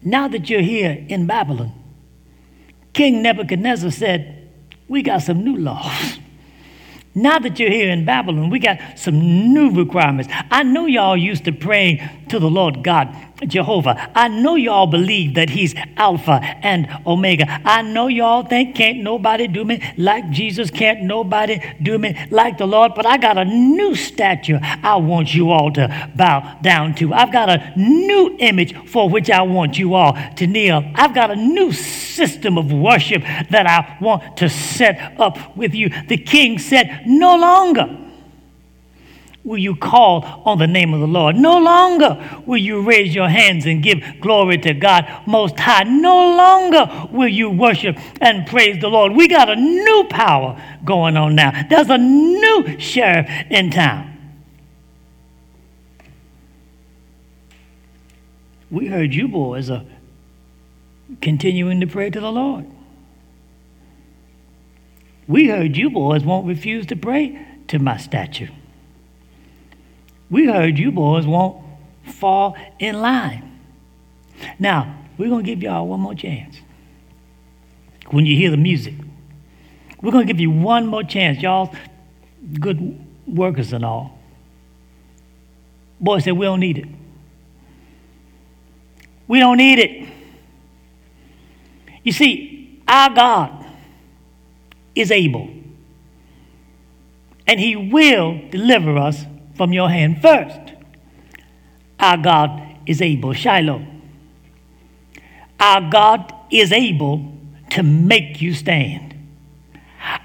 now 0.00 0.26
that 0.28 0.48
you're 0.48 0.62
here 0.62 1.04
in 1.06 1.26
Babylon, 1.26 1.70
King 2.94 3.20
Nebuchadnezzar 3.20 3.90
said, 3.90 4.48
We 4.88 5.02
got 5.02 5.20
some 5.20 5.44
new 5.44 5.58
laws. 5.58 6.18
Now 7.14 7.38
that 7.40 7.60
you're 7.60 7.70
here 7.70 7.90
in 7.90 8.06
Babylon, 8.06 8.48
we 8.48 8.58
got 8.58 8.98
some 8.98 9.20
new 9.52 9.70
requirements. 9.70 10.32
I 10.50 10.62
know 10.62 10.86
y'all 10.86 11.14
used 11.14 11.44
to 11.44 11.52
pray 11.52 12.10
to 12.32 12.38
the 12.38 12.50
Lord 12.50 12.82
God 12.82 13.14
Jehovah. 13.46 14.10
I 14.14 14.28
know 14.28 14.54
y'all 14.54 14.86
believe 14.86 15.34
that 15.34 15.50
He's 15.50 15.74
Alpha 15.96 16.40
and 16.62 16.88
Omega. 17.06 17.60
I 17.64 17.82
know 17.82 18.06
y'all 18.06 18.42
think 18.42 18.74
can't 18.74 19.00
nobody 19.00 19.48
do 19.48 19.64
me 19.64 19.82
like 19.98 20.30
Jesus, 20.30 20.70
can't 20.70 21.02
nobody 21.02 21.60
do 21.82 21.98
me 21.98 22.16
like 22.30 22.56
the 22.56 22.66
Lord, 22.66 22.92
but 22.94 23.04
I 23.04 23.18
got 23.18 23.36
a 23.36 23.44
new 23.44 23.94
statue 23.94 24.58
I 24.62 24.96
want 24.96 25.34
you 25.34 25.50
all 25.50 25.72
to 25.72 26.10
bow 26.14 26.58
down 26.62 26.94
to. 26.96 27.12
I've 27.12 27.32
got 27.32 27.50
a 27.50 27.72
new 27.76 28.36
image 28.38 28.74
for 28.88 29.10
which 29.10 29.28
I 29.28 29.42
want 29.42 29.78
you 29.78 29.94
all 29.94 30.16
to 30.36 30.46
kneel. 30.46 30.90
I've 30.94 31.14
got 31.14 31.30
a 31.30 31.36
new 31.36 31.72
system 31.72 32.56
of 32.56 32.72
worship 32.72 33.22
that 33.50 33.66
I 33.66 33.98
want 34.00 34.38
to 34.38 34.48
set 34.48 35.20
up 35.20 35.56
with 35.56 35.74
you. 35.74 35.90
The 36.08 36.16
king 36.16 36.58
said, 36.58 37.02
No 37.06 37.36
longer 37.36 37.98
will 39.44 39.58
you 39.58 39.74
call 39.74 40.24
on 40.44 40.58
the 40.58 40.66
name 40.66 40.94
of 40.94 41.00
the 41.00 41.06
Lord. 41.06 41.36
No 41.36 41.58
longer 41.58 42.42
will 42.46 42.58
you 42.58 42.82
raise 42.82 43.14
your 43.14 43.28
hands 43.28 43.66
and 43.66 43.82
give 43.82 44.00
glory 44.20 44.58
to 44.58 44.74
God 44.74 45.06
Most 45.26 45.58
High. 45.58 45.82
No 45.84 46.36
longer 46.36 47.08
will 47.10 47.28
you 47.28 47.50
worship 47.50 47.98
and 48.20 48.46
praise 48.46 48.80
the 48.80 48.88
Lord. 48.88 49.12
We 49.12 49.28
got 49.28 49.48
a 49.48 49.56
new 49.56 50.06
power 50.08 50.62
going 50.84 51.16
on 51.16 51.34
now. 51.34 51.66
There's 51.68 51.90
a 51.90 51.98
new 51.98 52.78
sheriff 52.78 53.28
in 53.50 53.70
town. 53.70 54.08
We 58.70 58.86
heard 58.86 59.12
you 59.12 59.28
boys 59.28 59.68
are 59.68 59.84
continuing 61.20 61.80
to 61.80 61.86
pray 61.86 62.10
to 62.10 62.20
the 62.20 62.32
Lord. 62.32 62.66
We 65.28 65.48
heard 65.48 65.76
you 65.76 65.90
boys 65.90 66.24
won't 66.24 66.46
refuse 66.46 66.86
to 66.86 66.96
pray 66.96 67.46
to 67.68 67.78
my 67.78 67.96
statue. 67.96 68.48
We 70.32 70.46
heard 70.46 70.78
you 70.78 70.90
boys 70.90 71.26
won't 71.26 71.62
fall 72.06 72.56
in 72.78 73.02
line. 73.02 73.60
Now, 74.58 74.96
we're 75.18 75.28
going 75.28 75.44
to 75.44 75.50
give 75.50 75.62
y'all 75.62 75.86
one 75.86 76.00
more 76.00 76.14
chance. 76.14 76.56
When 78.10 78.24
you 78.24 78.34
hear 78.34 78.50
the 78.50 78.56
music, 78.56 78.94
we're 80.00 80.10
going 80.10 80.26
to 80.26 80.32
give 80.32 80.40
you 80.40 80.50
one 80.50 80.86
more 80.86 81.04
chance. 81.04 81.42
Y'all, 81.42 81.74
good 82.58 82.98
workers 83.26 83.74
and 83.74 83.84
all. 83.84 84.18
Boy 86.00 86.20
said, 86.20 86.32
We 86.32 86.46
don't 86.46 86.60
need 86.60 86.78
it. 86.78 86.88
We 89.28 89.38
don't 89.38 89.58
need 89.58 89.78
it. 89.78 90.08
You 92.04 92.12
see, 92.12 92.82
our 92.88 93.10
God 93.10 93.66
is 94.94 95.10
able, 95.10 95.50
and 97.46 97.60
He 97.60 97.76
will 97.76 98.40
deliver 98.50 98.96
us 98.96 99.26
from 99.62 99.72
your 99.72 99.88
hand 99.88 100.20
first. 100.20 100.72
Our 102.00 102.16
God 102.16 102.80
is 102.84 103.00
able, 103.00 103.32
Shiloh. 103.32 103.86
Our 105.60 105.88
God 105.88 106.34
is 106.50 106.72
able 106.72 107.32
to 107.70 107.84
make 107.84 108.42
you 108.42 108.54
stand. 108.54 109.14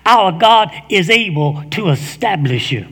Our 0.07 0.31
God 0.31 0.71
is 0.89 1.11
able 1.11 1.63
to 1.69 1.89
establish 1.89 2.71
you. 2.71 2.87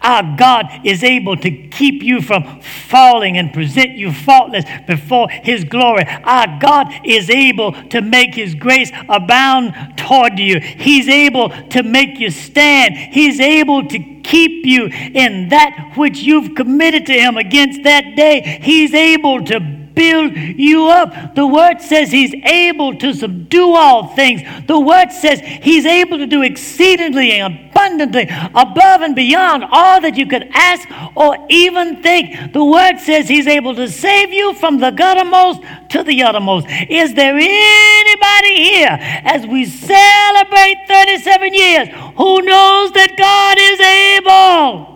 Our 0.00 0.36
God 0.36 0.66
is 0.84 1.02
able 1.02 1.36
to 1.38 1.50
keep 1.68 2.02
you 2.02 2.20
from 2.20 2.60
falling 2.60 3.38
and 3.38 3.52
present 3.52 3.90
you 3.90 4.12
faultless 4.12 4.64
before 4.86 5.28
His 5.28 5.64
glory. 5.64 6.04
Our 6.06 6.58
God 6.60 6.92
is 7.04 7.30
able 7.30 7.72
to 7.88 8.00
make 8.00 8.34
His 8.34 8.54
grace 8.54 8.90
abound 9.08 9.74
toward 9.96 10.38
you. 10.38 10.60
He's 10.60 11.08
able 11.08 11.50
to 11.70 11.82
make 11.82 12.18
you 12.18 12.30
stand. 12.30 12.96
He's 12.96 13.40
able 13.40 13.86
to 13.88 13.98
keep 14.22 14.64
you 14.64 14.86
in 14.86 15.48
that 15.48 15.94
which 15.96 16.18
you've 16.20 16.54
committed 16.54 17.06
to 17.06 17.12
Him 17.12 17.36
against 17.36 17.82
that 17.84 18.16
day. 18.16 18.60
He's 18.62 18.94
able 18.94 19.44
to 19.46 19.83
build 19.94 20.36
you 20.36 20.88
up. 20.88 21.34
The 21.34 21.46
word 21.46 21.80
says 21.80 22.10
he's 22.10 22.34
able 22.34 22.96
to 22.98 23.14
subdue 23.14 23.74
all 23.74 24.08
things. 24.14 24.42
The 24.66 24.78
word 24.78 25.12
says 25.12 25.40
he's 25.40 25.86
able 25.86 26.18
to 26.18 26.26
do 26.26 26.42
exceedingly 26.42 27.32
and 27.32 27.70
abundantly 27.70 28.28
above 28.54 29.02
and 29.02 29.14
beyond 29.14 29.64
all 29.70 30.00
that 30.00 30.16
you 30.16 30.26
could 30.26 30.48
ask 30.52 30.88
or 31.16 31.36
even 31.48 32.02
think. 32.02 32.52
The 32.52 32.64
word 32.64 32.98
says 32.98 33.28
he's 33.28 33.46
able 33.46 33.74
to 33.74 33.88
save 33.88 34.32
you 34.32 34.54
from 34.54 34.78
the 34.78 34.90
guttermost 34.90 35.88
to 35.90 36.02
the 36.02 36.22
uttermost. 36.22 36.66
Is 36.88 37.14
there 37.14 37.36
anybody 37.36 38.56
here 38.64 38.96
as 39.24 39.46
we 39.46 39.64
celebrate 39.64 40.76
37 40.86 41.54
years 41.54 41.88
who 42.16 42.42
knows 42.42 42.92
that 42.92 43.14
God 43.16 43.58
is 43.58 43.80
able? 43.80 44.94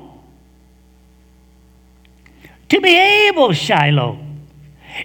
To 2.68 2.80
be 2.80 2.94
able, 3.28 3.52
Shiloh, 3.52 4.18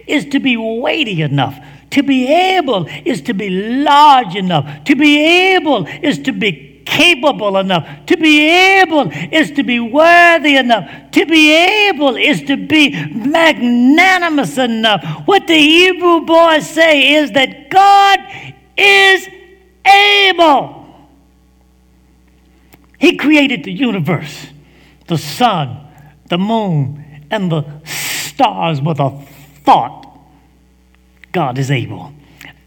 is 0.06 0.26
to 0.26 0.40
be 0.40 0.56
weighty 0.56 1.22
enough. 1.22 1.58
To 1.90 2.02
be 2.02 2.26
able 2.26 2.86
is 3.04 3.22
to 3.22 3.34
be 3.34 3.50
large 3.50 4.34
enough. 4.34 4.84
To 4.84 4.96
be 4.96 5.18
able 5.54 5.86
is 5.86 6.18
to 6.20 6.32
be 6.32 6.82
capable 6.84 7.56
enough. 7.56 7.88
To 8.06 8.16
be 8.16 8.48
able 8.80 9.10
is 9.10 9.50
to 9.52 9.62
be 9.62 9.80
worthy 9.80 10.56
enough. 10.56 10.90
To 11.12 11.26
be 11.26 11.54
able 11.88 12.16
is 12.16 12.42
to 12.42 12.56
be 12.56 12.90
magnanimous 13.12 14.58
enough. 14.58 15.04
What 15.26 15.46
the 15.46 15.56
Hebrew 15.56 16.22
boys 16.22 16.68
say 16.68 17.14
is 17.14 17.32
that 17.32 17.70
God 17.70 18.18
is 18.76 19.28
able. 19.86 20.84
He 22.98 23.16
created 23.16 23.64
the 23.64 23.72
universe, 23.72 24.48
the 25.08 25.18
sun, 25.18 25.78
the 26.28 26.38
moon, 26.38 27.04
and 27.30 27.52
the 27.52 27.64
stars 27.84 28.80
with 28.80 28.98
a 28.98 29.10
thought. 29.64 30.04
God 31.32 31.58
is 31.58 31.70
able. 31.70 32.12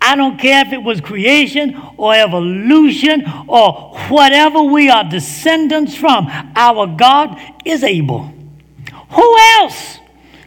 I 0.02 0.16
don't 0.16 0.38
care 0.38 0.66
if 0.66 0.74
it 0.74 0.84
was 0.84 1.02
creation 1.02 1.82
or 1.98 2.14
evolution 2.14 3.24
or 3.48 3.98
whatever 4.10 4.62
we 4.62 4.90
are 4.90 5.04
descendants 5.04 5.96
from, 5.96 6.28
our 6.56 6.88
God 6.88 7.40
is 7.66 7.84
able. 7.84 8.32
Who 9.12 9.38
else 9.60 10.00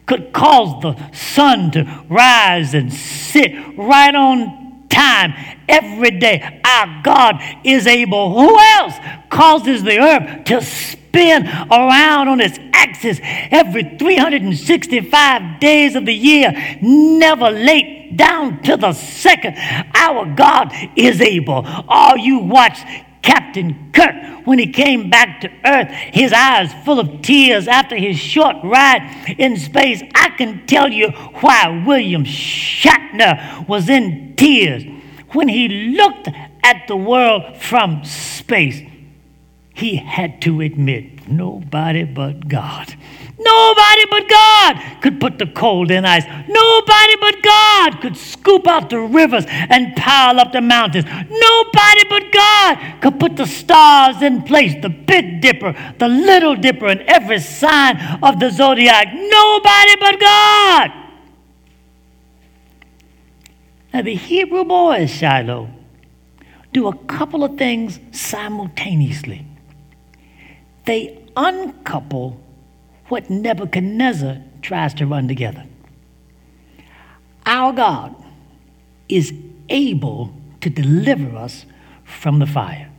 could 0.06 0.32
cause 0.32 0.82
the 0.82 1.12
sun 1.12 1.70
to 1.72 2.04
rise 2.08 2.74
and 2.74 2.92
sit 2.92 3.52
right 3.76 4.14
on 4.14 4.59
time 4.90 5.32
every 5.68 6.10
day? 6.10 6.60
Our 6.64 7.02
God 7.02 7.42
is 7.64 7.86
able. 7.86 8.38
Who 8.38 8.58
else 8.58 8.94
causes 9.30 9.82
the 9.82 9.98
earth 9.98 10.44
to 10.44 10.62
spin 10.62 11.46
around 11.46 12.28
on 12.28 12.40
its 12.40 12.58
axis 12.72 13.18
every 13.50 13.96
365 13.98 15.60
days 15.60 15.94
of 15.94 16.06
the 16.06 16.14
year, 16.14 16.52
never 16.80 17.50
late, 17.50 18.16
down 18.16 18.62
to 18.62 18.76
the 18.76 18.92
second. 18.92 19.56
Our 19.94 20.34
God 20.34 20.72
is 20.96 21.20
able. 21.20 21.64
All 21.88 22.16
you 22.16 22.38
watched 22.38 22.84
Captain 23.22 23.90
Kirk 23.92 24.46
when 24.46 24.58
he 24.58 24.72
came 24.72 25.10
back 25.10 25.40
to 25.42 25.50
Earth, 25.64 25.88
his 25.90 26.32
eyes 26.32 26.72
full 26.84 26.98
of 26.98 27.22
tears 27.22 27.68
after 27.68 27.96
his 27.96 28.18
short 28.18 28.56
ride 28.64 29.34
in 29.38 29.56
space. 29.56 30.02
I 30.14 30.30
can 30.30 30.66
tell 30.66 30.90
you 30.90 31.08
why 31.40 31.84
William 31.86 32.24
Shatner 32.24 33.66
was 33.68 33.88
in 33.88 34.34
tears 34.36 34.84
when 35.30 35.48
he 35.48 35.68
looked 35.68 36.28
at 36.62 36.88
the 36.88 36.96
world 36.96 37.56
from 37.58 38.04
space 38.04 38.82
he 39.80 39.96
had 39.96 40.42
to 40.42 40.60
admit 40.60 41.26
nobody 41.26 42.04
but 42.04 42.48
God. 42.48 42.94
Nobody 43.42 44.04
but 44.10 44.28
God 44.28 45.00
could 45.00 45.20
put 45.20 45.38
the 45.38 45.46
cold 45.46 45.90
in 45.90 46.04
ice. 46.04 46.24
Nobody 46.48 47.16
but 47.20 47.42
God 47.42 48.00
could 48.00 48.16
scoop 48.16 48.66
out 48.66 48.90
the 48.90 49.00
rivers 49.00 49.44
and 49.48 49.96
pile 49.96 50.38
up 50.38 50.52
the 50.52 50.60
mountains. 50.60 51.04
Nobody 51.06 52.04
but 52.08 52.32
God 52.32 53.00
could 53.00 53.18
put 53.18 53.36
the 53.36 53.46
stars 53.46 54.22
in 54.22 54.42
place, 54.42 54.74
the 54.82 54.88
Big 54.88 55.40
Dipper, 55.40 55.74
the 55.98 56.08
Little 56.08 56.54
Dipper, 56.54 56.86
and 56.86 57.00
every 57.02 57.40
sign 57.40 57.98
of 58.22 58.38
the 58.40 58.50
zodiac. 58.50 59.08
Nobody 59.12 59.96
but 59.98 60.20
God. 60.20 60.90
Now, 63.92 64.02
the 64.02 64.14
Hebrew 64.14 64.64
boys, 64.64 65.10
Shiloh, 65.10 65.68
do 66.72 66.86
a 66.86 66.96
couple 67.06 67.42
of 67.42 67.58
things 67.58 67.98
simultaneously 68.12 69.46
they 70.90 71.18
uncouple 71.36 72.40
what 73.10 73.28
Nebuchadnezzar 73.28 74.38
tries 74.62 74.94
to 74.94 75.06
run 75.06 75.28
together. 75.28 75.64
Our 77.46 77.72
God 77.72 78.14
is 79.08 79.32
able 79.68 80.34
to 80.60 80.70
deliver 80.70 81.36
us 81.36 81.64
from 82.04 82.38
the 82.38 82.46
fire, 82.46 82.90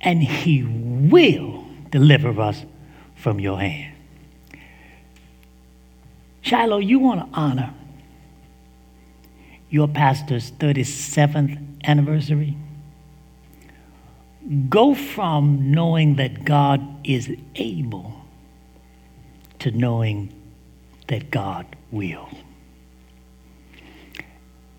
and 0.00 0.22
He 0.22 0.62
will 0.62 1.64
deliver 1.90 2.40
us 2.40 2.64
from 3.16 3.40
your 3.40 3.60
hand. 3.60 3.94
Shiloh, 6.42 6.78
you 6.78 6.98
want 6.98 7.20
to 7.20 7.38
honor 7.38 7.72
your 9.70 9.88
pastor's 9.88 10.50
37th 10.52 11.58
anniversary? 11.84 12.56
go 14.68 14.94
from 14.94 15.70
knowing 15.70 16.16
that 16.16 16.44
God 16.44 16.80
is 17.04 17.34
able 17.54 18.23
to 19.64 19.70
knowing 19.70 20.30
that 21.06 21.30
God 21.30 21.64
will. 21.90 22.28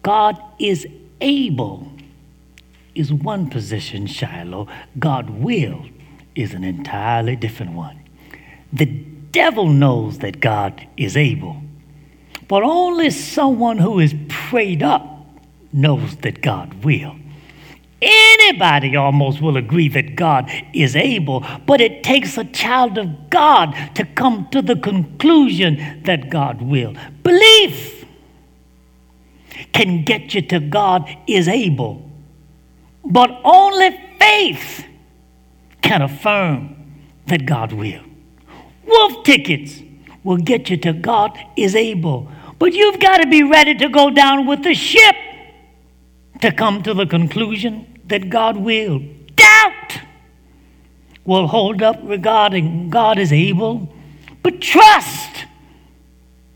God 0.04 0.40
is 0.60 0.86
able 1.20 1.92
is 2.94 3.12
one 3.12 3.50
position, 3.50 4.06
Shiloh. 4.06 4.68
God 5.00 5.32
will 5.32 5.88
is 6.36 6.54
an 6.54 6.64
entirely 6.64 7.36
different 7.36 7.72
one. 7.72 8.00
The 8.72 8.86
devil 8.86 9.70
knows 9.70 10.20
that 10.20 10.40
God 10.40 10.88
is 10.98 11.18
able, 11.18 11.64
but 12.48 12.62
only 12.62 13.10
someone 13.10 13.80
who 13.80 14.00
is 14.00 14.14
prayed 14.30 14.84
up 14.84 15.26
knows 15.74 16.16
that 16.18 16.44
God 16.44 16.84
will. 16.84 17.16
Anybody 18.02 18.96
almost 18.96 19.42
will 19.42 19.58
agree 19.58 19.88
that 19.90 20.16
God 20.16 20.52
is 20.74 20.96
able, 20.96 21.46
but 21.66 21.80
it 21.80 22.04
takes 22.04 22.38
a 22.38 22.44
child 22.44 22.98
of 22.98 23.30
God 23.30 23.74
to 23.96 24.06
come 24.06 24.48
to 24.52 24.62
the 24.62 24.76
conclusion 24.76 26.04
that 26.04 26.30
God 26.30 26.62
will. 26.62 26.94
Belief 27.24 28.06
can 29.74 30.04
get 30.04 30.34
you 30.34 30.42
to 30.42 30.60
God 30.60 31.10
is 31.28 31.48
able, 31.48 32.10
but 33.04 33.32
only 33.44 33.98
faith 34.20 34.86
can 35.82 36.02
affirm 36.02 36.76
that 37.28 37.46
God 37.46 37.72
will. 37.72 38.04
Wolf 38.86 39.24
tickets 39.24 39.82
will 40.24 40.38
get 40.38 40.70
you 40.70 40.78
to 40.78 40.94
God 40.94 41.38
is 41.56 41.76
able, 41.76 42.30
but 42.60 42.74
you've 42.74 43.00
got 43.00 43.18
to 43.18 43.28
be 43.28 43.44
ready 43.44 43.76
to 43.76 43.90
go 43.90 44.10
down 44.10 44.46
with 44.46 44.64
the 44.64 44.74
ship 44.74 45.16
to 46.42 46.52
come 46.52 46.84
to 46.84 46.94
the 46.94 47.06
conclusion 47.06 48.00
that 48.06 48.30
God 48.30 48.58
will. 48.58 49.02
Doubt 49.36 50.00
will 51.26 51.48
hold 51.48 51.82
up 51.82 52.00
regarding 52.04 52.90
God 52.90 53.18
is 53.18 53.34
able, 53.34 53.94
but 54.44 54.62
trust 54.62 55.46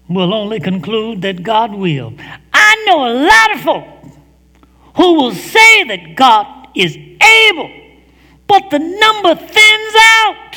will 0.07 0.33
only 0.33 0.59
conclude 0.59 1.21
that 1.21 1.43
God 1.43 1.73
will. 1.73 2.13
I 2.53 2.83
know 2.85 3.07
a 3.07 3.13
lot 3.13 3.55
of 3.55 3.61
folk 3.61 3.87
who 4.95 5.13
will 5.13 5.31
say 5.31 5.83
that 5.85 6.15
God 6.15 6.67
is 6.75 6.95
able, 6.95 7.71
but 8.47 8.69
the 8.69 8.79
number 8.79 9.35
thins 9.35 9.95
out 9.97 10.55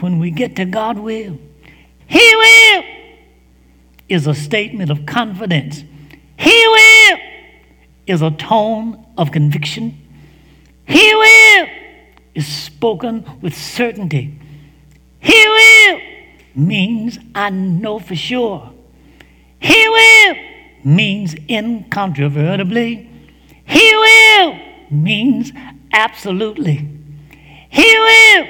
when 0.00 0.18
we 0.18 0.30
get 0.30 0.56
to 0.56 0.64
God 0.64 0.98
will. 0.98 1.38
He 2.06 2.36
will 2.36 2.84
is 4.08 4.26
a 4.26 4.34
statement 4.34 4.90
of 4.90 5.06
confidence. 5.06 5.84
He 6.36 6.68
will 6.68 6.91
is 8.06 8.22
a 8.22 8.30
tone 8.30 9.04
of 9.16 9.30
conviction. 9.30 9.98
He 10.86 11.14
will 11.14 11.66
is 12.34 12.46
spoken 12.46 13.24
with 13.40 13.56
certainty. 13.56 14.38
He 15.20 15.46
will 15.46 16.00
means 16.54 17.18
I 17.34 17.50
know 17.50 17.98
for 17.98 18.16
sure. 18.16 18.72
He 19.60 19.88
will 19.88 20.36
means 20.84 21.34
incontrovertibly. 21.48 23.08
He 23.64 23.94
will 23.94 24.58
means 24.90 25.52
absolutely. 25.92 26.88
He 27.68 27.98
will 27.98 28.48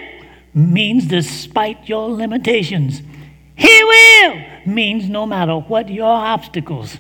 means 0.54 1.06
despite 1.06 1.88
your 1.88 2.08
limitations. 2.08 3.02
He 3.54 3.84
will 3.84 4.42
means 4.66 5.08
no 5.08 5.26
matter 5.26 5.56
what 5.56 5.88
your 5.88 6.06
obstacles. 6.08 6.98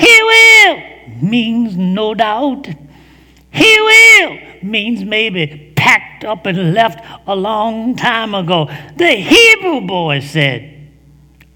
He 0.00 0.22
will 0.22 0.82
means 1.20 1.76
no 1.76 2.14
doubt. 2.14 2.68
He 3.50 3.80
will 3.80 4.38
means 4.62 5.04
maybe 5.04 5.72
packed 5.76 6.24
up 6.24 6.46
and 6.46 6.72
left 6.72 7.04
a 7.26 7.36
long 7.36 7.96
time 7.96 8.34
ago. 8.34 8.70
The 8.96 9.10
Hebrew 9.10 9.82
boy 9.82 10.20
said, 10.20 10.90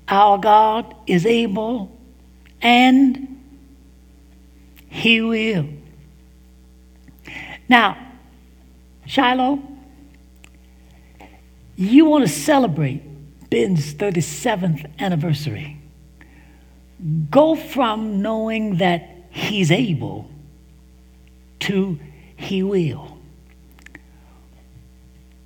Our 0.08 0.36
God 0.38 0.94
is 1.06 1.24
able 1.24 1.98
and 2.60 3.40
He 4.88 5.22
will. 5.22 5.68
Now, 7.68 7.96
Shiloh, 9.06 9.62
you 11.76 12.04
want 12.04 12.26
to 12.26 12.32
celebrate 12.32 13.02
Ben's 13.48 13.94
37th 13.94 14.90
anniversary. 14.98 15.80
Go 17.30 17.54
from 17.54 18.22
knowing 18.22 18.76
that 18.76 19.08
he's 19.30 19.70
able 19.70 20.30
to 21.60 21.98
he 22.36 22.62
will. 22.62 23.18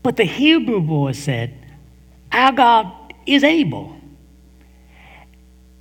But 0.02 0.16
the 0.16 0.24
Hebrew 0.24 0.80
boy 0.80 1.12
said, 1.12 1.54
Our 2.32 2.52
God 2.52 3.14
is 3.26 3.44
able, 3.44 3.96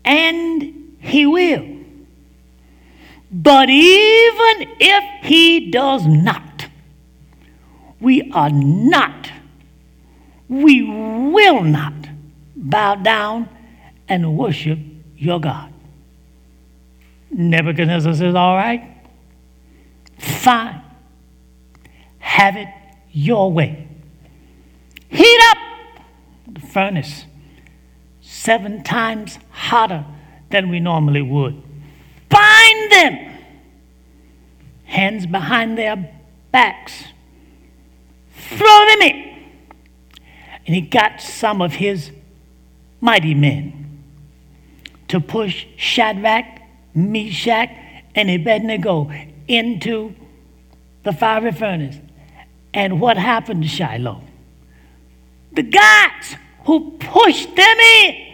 and 0.03 0.97
he 0.99 1.25
will. 1.25 1.65
But 3.31 3.69
even 3.69 4.75
if 4.79 5.25
he 5.25 5.69
does 5.71 6.05
not, 6.05 6.67
we 7.99 8.31
are 8.31 8.49
not, 8.49 9.31
we 10.47 10.83
will 10.83 11.63
not 11.63 11.93
bow 12.55 12.95
down 12.95 13.49
and 14.07 14.37
worship 14.37 14.79
your 15.17 15.39
God. 15.39 15.73
Nebuchadnezzar 17.31 18.13
says, 18.13 18.35
All 18.35 18.55
right, 18.55 18.95
fine, 20.17 20.81
have 22.19 22.55
it 22.55 22.67
your 23.11 23.51
way. 23.51 23.87
Heat 25.09 25.39
up 25.49 25.57
the 26.47 26.59
furnace 26.61 27.25
seven 28.21 28.83
times 28.83 29.39
hotter 29.49 30.05
than 30.49 30.69
we 30.69 30.79
normally 30.79 31.21
would. 31.21 31.61
Bind 32.29 32.91
them, 32.91 33.37
hands 34.85 35.25
behind 35.25 35.77
their 35.77 36.11
backs, 36.51 37.05
throw 38.33 38.85
them 38.87 39.01
in. 39.01 39.43
And 40.65 40.75
he 40.75 40.81
got 40.81 41.21
some 41.21 41.61
of 41.61 41.73
his 41.73 42.11
mighty 42.99 43.33
men 43.33 43.86
to 45.09 45.19
push 45.19 45.65
Shadrach, 45.77 46.45
Meshach, 46.93 47.69
and 48.15 48.29
Abednego 48.29 49.11
into 49.47 50.13
the 51.03 51.13
fiery 51.13 51.51
furnace. 51.51 51.97
And 52.73 52.99
what 52.99 53.17
happened 53.17 53.63
to 53.63 53.67
Shiloh? 53.69 54.21
The 55.53 55.63
guys 55.63 56.35
who 56.65 56.97
pushed 56.99 57.55
them 57.55 57.77
in 57.77 58.27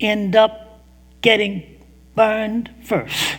end 0.00 0.36
up 0.36 0.84
getting 1.22 1.80
burned 2.14 2.70
first. 2.82 3.36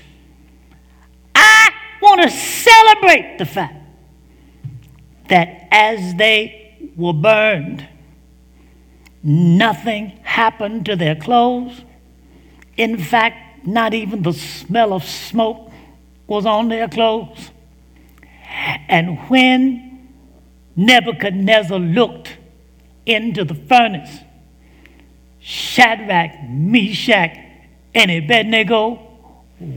I 1.35 1.69
want 2.01 2.21
to 2.23 2.29
celebrate 2.29 3.37
the 3.37 3.45
fact 3.45 3.75
that 5.29 5.67
as 5.71 6.15
they 6.15 6.91
were 6.95 7.13
burned, 7.13 7.87
Nothing 9.29 10.19
happened 10.23 10.85
to 10.85 10.95
their 10.95 11.13
clothes. 11.13 11.81
In 12.77 12.97
fact, 12.97 13.65
not 13.65 13.93
even 13.93 14.21
the 14.21 14.33
smell 14.33 14.93
of 14.93 15.03
smoke 15.03 15.71
was 16.27 16.45
on 16.45 16.69
their 16.69 16.87
clothes. 16.87 17.51
And 18.87 19.17
when 19.29 20.09
Nebuchadnezzar 20.75 21.79
looked 21.79 22.37
into 23.05 23.43
the 23.43 23.55
furnace, 23.55 24.19
Shadrach, 25.39 26.31
Meshach, 26.49 27.37
and 27.95 28.11
Abednego, 28.11 28.99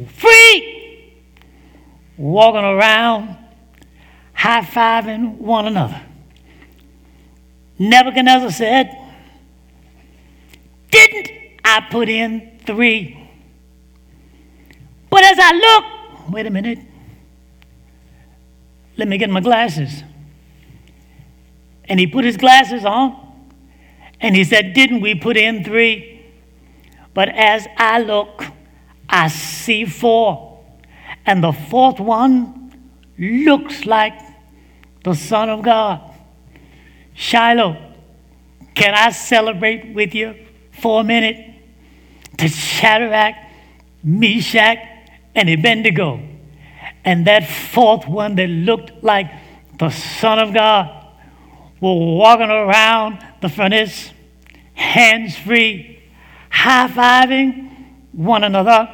free, 0.09 1.15
walking 2.17 2.65
around, 2.65 3.37
high 4.35 4.63
fiving 4.63 5.39
one 5.39 5.67
another. 5.67 6.03
Nebuchadnezzar 7.79 8.51
said, 8.51 8.97
didn't 10.91 11.40
I 11.71 11.81
put 11.91 12.09
in 12.09 12.59
three? 12.67 13.17
But 15.09 15.25
as 15.25 15.39
I 15.41 15.53
look, 15.53 16.31
wait 16.31 16.47
a 16.47 16.51
minute, 16.51 16.79
let 18.97 19.09
me 19.09 19.19
get 19.19 19.31
my 19.31 19.41
glasses. 19.41 20.05
And 21.85 21.99
he 21.99 22.07
put 22.07 22.25
his 22.25 22.37
glasses 22.37 22.85
on 22.85 23.51
and 24.21 24.37
he 24.37 24.45
said, 24.45 24.75
Didn't 24.75 25.01
we 25.01 25.15
put 25.15 25.37
in 25.37 25.65
three? 25.65 26.25
But 27.15 27.29
as 27.31 27.67
I 27.77 28.01
look, 28.01 28.45
I 29.09 29.29
see 29.29 29.85
four. 29.85 30.63
And 31.27 31.43
the 31.43 31.53
fourth 31.53 31.99
one 31.99 32.73
looks 33.19 33.85
like 33.87 34.19
the 35.03 35.15
Son 35.15 35.49
of 35.49 35.63
God. 35.63 36.01
Shiloh, 37.15 37.77
can 38.75 38.95
I 38.95 39.11
celebrate 39.11 39.95
with 39.95 40.15
you? 40.15 40.47
for 40.81 41.01
a 41.01 41.05
minute 41.05 41.47
to 42.41 42.49
Shadrach, 42.49 43.35
Meshach, 44.03 44.79
and 45.35 45.49
Abednego. 45.49 46.21
And 47.05 47.27
that 47.27 47.47
fourth 47.49 48.07
one 48.07 48.35
that 48.37 48.49
looked 48.49 49.05
like 49.05 49.31
the 49.79 49.91
Son 49.91 50.39
of 50.39 50.53
God 50.55 50.89
were 51.81 51.95
walking 51.95 52.51
around 52.51 53.25
the 53.41 53.49
furnace, 53.49 54.11
hands 54.75 55.37
free, 55.37 56.03
high 56.51 56.89
fiving 56.89 57.71
one 58.13 58.45
another. 58.45 58.89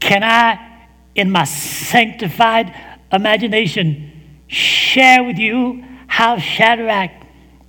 Can 0.00 0.22
I, 0.22 0.86
in 1.14 1.30
my 1.30 1.44
sanctified 1.44 2.74
imagination, 3.12 4.12
share 4.48 5.24
with 5.24 5.38
you 5.38 5.84
how 6.06 6.38
Shadrach, 6.38 7.10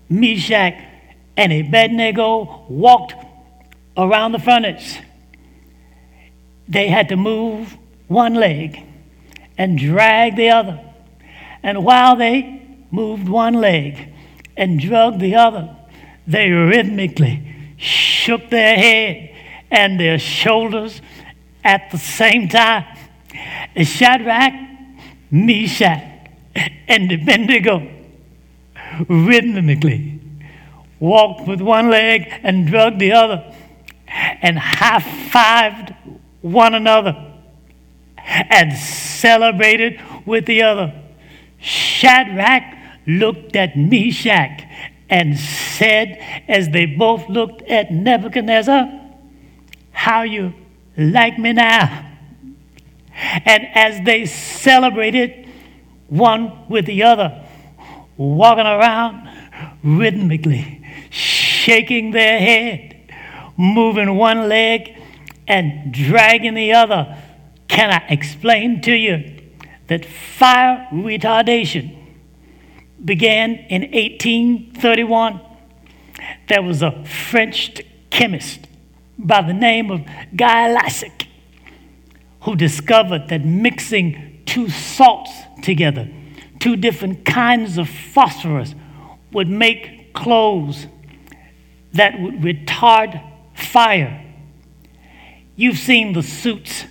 Meshach, 0.09 0.75
and 1.37 1.53
Abednego 1.53 2.65
walked 2.67 3.13
around 3.99 4.31
the 4.31 4.39
furnace. 4.39 4.97
They 6.67 6.87
had 6.87 7.09
to 7.09 7.15
move 7.15 7.77
one 8.07 8.35
leg 8.35 8.83
and 9.57 9.77
drag 9.77 10.35
the 10.35 10.49
other. 10.49 10.79
And 11.61 11.83
while 11.83 12.15
they 12.15 12.65
moved 12.91 13.27
one 13.27 13.55
leg 13.55 14.13
and 14.55 14.79
dragged 14.79 15.19
the 15.19 15.35
other, 15.35 15.75
they 16.25 16.49
rhythmically 16.49 17.75
shook 17.77 18.49
their 18.49 18.75
head 18.75 19.35
and 19.71 19.99
their 19.99 20.17
shoulders 20.17 21.01
at 21.63 21.91
the 21.91 21.97
same 21.97 22.47
time. 22.47 22.85
Shadrach, 23.75 24.53
Meshach, 25.31 26.03
and 26.87 27.11
Abednego 27.11 27.87
rhythmically 29.07 30.19
walked 30.99 31.47
with 31.47 31.61
one 31.61 31.89
leg 31.89 32.27
and 32.43 32.67
drugged 32.67 32.99
the 32.99 33.11
other, 33.11 33.55
and 34.09 34.57
high 34.57 34.99
fived 34.99 35.95
one 36.41 36.73
another 36.73 37.29
and 38.17 38.73
celebrated 38.77 39.99
with 40.25 40.45
the 40.45 40.61
other. 40.61 40.93
Shadrach 41.59 42.63
looked 43.05 43.55
at 43.55 43.77
Meshach 43.77 44.63
and 45.09 45.37
said, 45.37 46.19
as 46.47 46.69
they 46.69 46.85
both 46.85 47.27
looked 47.29 47.63
at 47.63 47.91
Nebuchadnezzar, 47.91 48.87
How 49.91 50.21
you 50.21 50.53
like 50.97 51.37
me 51.39 51.53
now? 51.53 52.05
And 53.45 53.67
as 53.73 54.05
they 54.05 54.25
celebrated 54.25 55.47
one 56.07 56.67
with 56.69 56.85
the 56.85 57.03
other, 57.03 57.43
walking 58.15 58.65
around 58.65 59.29
rhythmically, 59.83 60.85
shaking 61.09 62.11
their 62.11 62.39
head, 62.39 62.98
moving 63.59 64.15
one 64.15 64.47
leg 64.47 64.97
and 65.45 65.93
dragging 65.93 66.53
the 66.53 66.71
other. 66.71 67.17
Can 67.67 67.91
I 67.91 68.05
explain 68.07 68.81
to 68.83 68.93
you 68.93 69.37
that 69.87 70.05
fire 70.05 70.87
retardation 70.93 71.93
began 73.03 73.51
in 73.51 73.81
1831? 73.81 75.41
There 76.47 76.61
was 76.63 76.81
a 76.81 77.03
French 77.03 77.81
chemist 78.09 78.65
by 79.17 79.41
the 79.41 79.53
name 79.53 79.91
of 79.91 80.05
Guy 80.33 80.73
Lassac 80.73 81.27
who 82.43 82.55
discovered 82.55 83.27
that 83.27 83.43
mixing 83.43 84.41
two 84.45 84.69
salts 84.69 85.31
together, 85.61 86.09
two 86.59 86.77
different 86.77 87.25
kinds 87.25 87.77
of 87.77 87.89
phosphorus, 87.89 88.73
would 89.33 89.49
make 89.49 90.13
clothes 90.13 90.87
that 91.91 92.19
would 92.21 92.35
retard 92.35 93.28
fire. 93.59 94.25
You've 95.55 95.77
seen 95.77 96.13
the 96.13 96.23
suits 96.23 96.85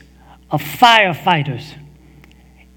of 0.51 0.63
firefighters. 0.63 1.75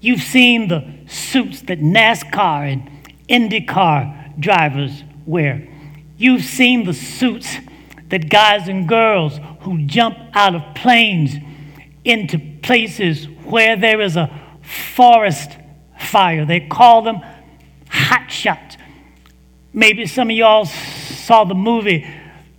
You've 0.00 0.22
seen 0.22 0.68
the 0.68 0.84
suits 1.06 1.62
that 1.62 1.80
NASCAR 1.80 2.72
and 2.72 2.90
IndyCar 3.28 4.40
drivers 4.40 5.04
wear. 5.26 5.68
You've 6.16 6.44
seen 6.44 6.84
the 6.84 6.94
suits 6.94 7.56
that 8.08 8.28
guys 8.28 8.68
and 8.68 8.88
girls 8.88 9.38
who 9.60 9.84
jump 9.86 10.18
out 10.34 10.54
of 10.54 10.74
planes 10.74 11.34
into 12.04 12.38
places 12.62 13.26
where 13.44 13.76
there 13.76 14.00
is 14.00 14.16
a 14.16 14.30
forest 14.62 15.50
fire. 15.98 16.44
They 16.44 16.60
call 16.60 17.02
them 17.02 17.20
hot 17.88 18.30
shots. 18.30 18.76
Maybe 19.72 20.06
some 20.06 20.30
of 20.30 20.36
y'all 20.36 20.66
saw 20.66 21.44
the 21.44 21.54
movie 21.54 22.06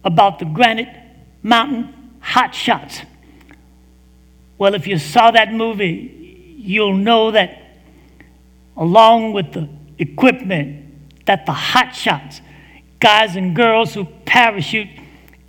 about 0.04 0.40
the 0.40 0.46
Granite 0.46 1.03
Mountain 1.44 1.94
Hot 2.22 2.56
Shots. 2.56 3.02
Well, 4.58 4.74
if 4.76 4.88
you 4.88 4.98
saw 4.98 5.32
that 5.32 5.54
movie, 5.54 6.56
you'll 6.58 6.96
know 6.96 7.32
that 7.32 7.60
along 8.78 9.34
with 9.34 9.52
the 9.52 9.70
equipment 9.98 11.26
that 11.26 11.46
the 11.46 11.52
hot 11.52 11.96
shots, 11.96 12.42
guys 13.00 13.36
and 13.36 13.56
girls 13.56 13.94
who 13.94 14.06
parachute 14.26 14.88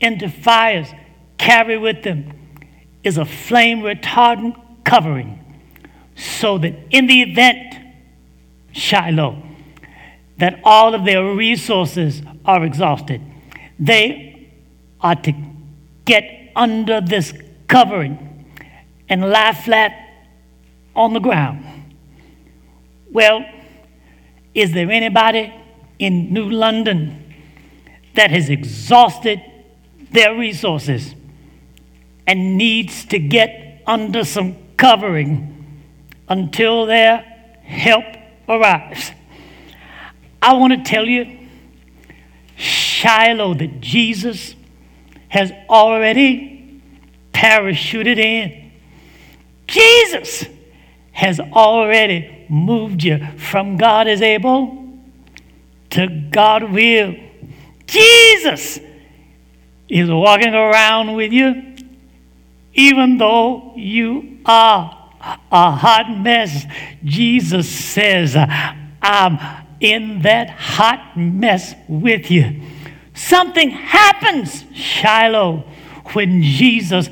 into 0.00 0.28
fires, 0.28 0.88
carry 1.38 1.78
with 1.78 2.02
them 2.02 2.32
is 3.02 3.18
a 3.18 3.24
flame 3.24 3.80
retardant 3.80 4.60
covering 4.84 5.40
so 6.16 6.58
that 6.58 6.74
in 6.90 7.06
the 7.06 7.22
event, 7.22 7.74
Shiloh, 8.72 9.42
that 10.38 10.60
all 10.64 10.94
of 10.94 11.04
their 11.04 11.24
resources 11.34 12.22
are 12.44 12.64
exhausted, 12.64 13.20
they 13.78 14.48
are 15.00 15.14
to 15.14 15.53
get 16.04 16.52
under 16.54 17.00
this 17.00 17.32
covering 17.68 18.46
and 19.08 19.30
lie 19.30 19.52
flat 19.52 19.92
on 20.94 21.12
the 21.12 21.20
ground. 21.20 21.64
Well, 23.10 23.44
is 24.54 24.72
there 24.72 24.90
anybody 24.90 25.52
in 25.98 26.32
New 26.32 26.48
London 26.50 27.34
that 28.14 28.30
has 28.30 28.48
exhausted 28.48 29.40
their 30.10 30.36
resources 30.36 31.14
and 32.26 32.56
needs 32.56 33.04
to 33.06 33.18
get 33.18 33.82
under 33.86 34.24
some 34.24 34.56
covering 34.76 35.82
until 36.28 36.86
their 36.86 37.18
help 37.64 38.04
arrives? 38.48 39.10
I 40.40 40.54
want 40.54 40.72
to 40.72 40.82
tell 40.90 41.06
you, 41.06 41.48
Shiloh, 42.56 43.54
that 43.54 43.80
Jesus 43.80 44.54
has 45.34 45.50
already 45.68 46.80
parachuted 47.32 48.18
in. 48.18 48.70
Jesus 49.66 50.46
has 51.10 51.40
already 51.40 52.46
moved 52.48 53.02
you 53.02 53.18
from 53.36 53.76
God 53.76 54.06
is 54.06 54.22
able 54.22 54.96
to 55.90 56.06
God 56.30 56.70
will. 56.70 57.16
Jesus 57.88 58.78
is 59.88 60.08
walking 60.08 60.54
around 60.54 61.14
with 61.14 61.32
you, 61.32 61.78
even 62.72 63.18
though 63.18 63.72
you 63.74 64.38
are 64.46 65.10
a 65.50 65.70
hot 65.72 66.16
mess. 66.16 66.64
Jesus 67.02 67.68
says, 67.68 68.36
I'm 69.02 69.66
in 69.80 70.22
that 70.22 70.50
hot 70.50 71.16
mess 71.16 71.74
with 71.88 72.30
you. 72.30 72.62
Something 73.14 73.70
happens, 73.70 74.64
Shiloh, 74.74 75.64
when 76.12 76.42
Jesus 76.42 77.08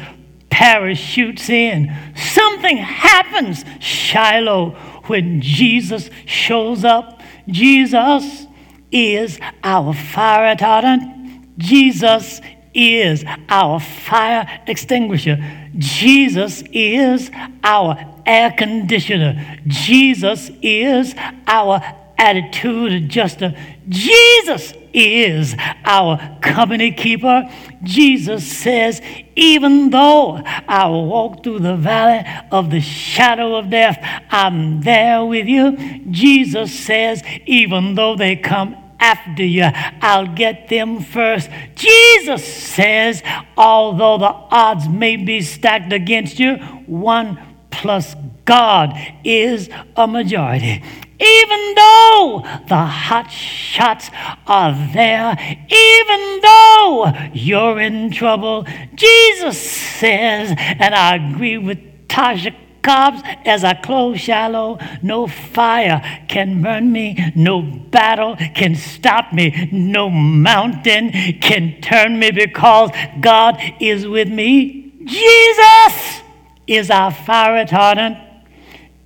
parachutes 0.51 1.49
in. 1.49 1.95
Something 2.17 2.77
happens, 2.77 3.65
Shiloh, 3.81 4.71
when 5.07 5.41
Jesus 5.41 6.11
shows 6.27 6.85
up. 6.85 7.21
Jesus 7.49 8.47
is 8.91 9.39
our 9.65 9.95
fire 9.95 10.55
retardant. 10.55 11.57
Jesus 11.59 12.41
is 12.75 13.25
our 13.49 13.81
fire 13.81 14.63
extinguisher. 14.67 15.39
Jesus 15.77 16.63
is 16.73 17.31
our 17.63 17.97
air 18.27 18.53
conditioner. 18.53 19.61
Jesus 19.67 20.51
is 20.61 21.15
our 21.47 21.81
attitude 22.19 22.93
adjuster. 22.93 23.55
Jesus 23.89 24.75
is 24.93 25.55
our 25.85 26.39
company 26.41 26.93
keeper. 26.93 27.49
Jesus 27.83 28.47
says, 28.47 29.01
even 29.35 29.91
though 29.91 30.41
I 30.45 30.89
walk 30.89 31.43
through 31.43 31.61
the 31.61 31.77
valley 31.77 32.25
of 32.51 32.71
the 32.71 32.81
shadow 32.81 33.57
of 33.57 33.71
death, 33.71 33.99
I'm 34.31 34.83
there 34.83 35.25
with 35.25 35.47
you. 35.47 36.01
Jesus 36.11 36.79
says, 36.79 37.23
even 37.47 37.95
though 37.95 38.17
they 38.17 38.37
come 38.37 38.77
after 39.03 39.45
you. 39.45 39.69
I'll 40.01 40.29
get 40.29 40.69
them 40.69 41.01
first. 41.01 41.51
Jesus 41.75 42.45
says, 42.45 43.23
although 43.57 44.17
the 44.17 44.27
odds 44.27 44.89
may 44.89 45.17
be 45.17 45.41
stacked 45.41 45.93
against 45.93 46.39
you, 46.39 46.57
one 46.87 47.39
plus 47.71 48.15
God 48.45 48.97
is 49.25 49.69
a 49.97 50.07
majority. 50.07 50.85
Even 51.23 51.75
though 51.77 52.43
the 52.67 52.85
hot 52.85 53.31
shots 53.31 54.11
are 54.47 54.73
there, 54.93 55.39
even 55.69 56.41
though 56.41 57.13
you're 57.33 57.81
in 57.81 58.11
trouble, 58.11 58.67
Jesus 58.95 59.59
says, 59.61 60.53
and 60.59 60.95
I 60.95 61.17
agree 61.17 61.59
with 61.59 61.79
Tasha 62.09 62.55
Cobbs 62.83 63.23
as 63.45 63.63
I 63.63 63.75
close 63.75 64.21
Shiloh. 64.21 64.79
No 65.03 65.29
fire 65.29 66.03
can 66.29 66.61
burn 66.61 66.91
me. 66.91 67.33
No 67.37 67.63
battle 67.63 68.37
can 68.37 68.75
stop 68.75 69.33
me. 69.33 69.69
No 69.71 70.11
mountain 70.11 71.13
can 71.41 71.81
turn 71.81 72.19
me 72.19 72.33
because 72.33 72.91
God 73.21 73.59
is 73.81 74.07
with 74.07 74.29
me. 74.29 74.93
Jesus 75.05 76.23
is 76.67 76.91
our 76.91 77.13
fire 77.13 77.65
retardant. 77.65 78.21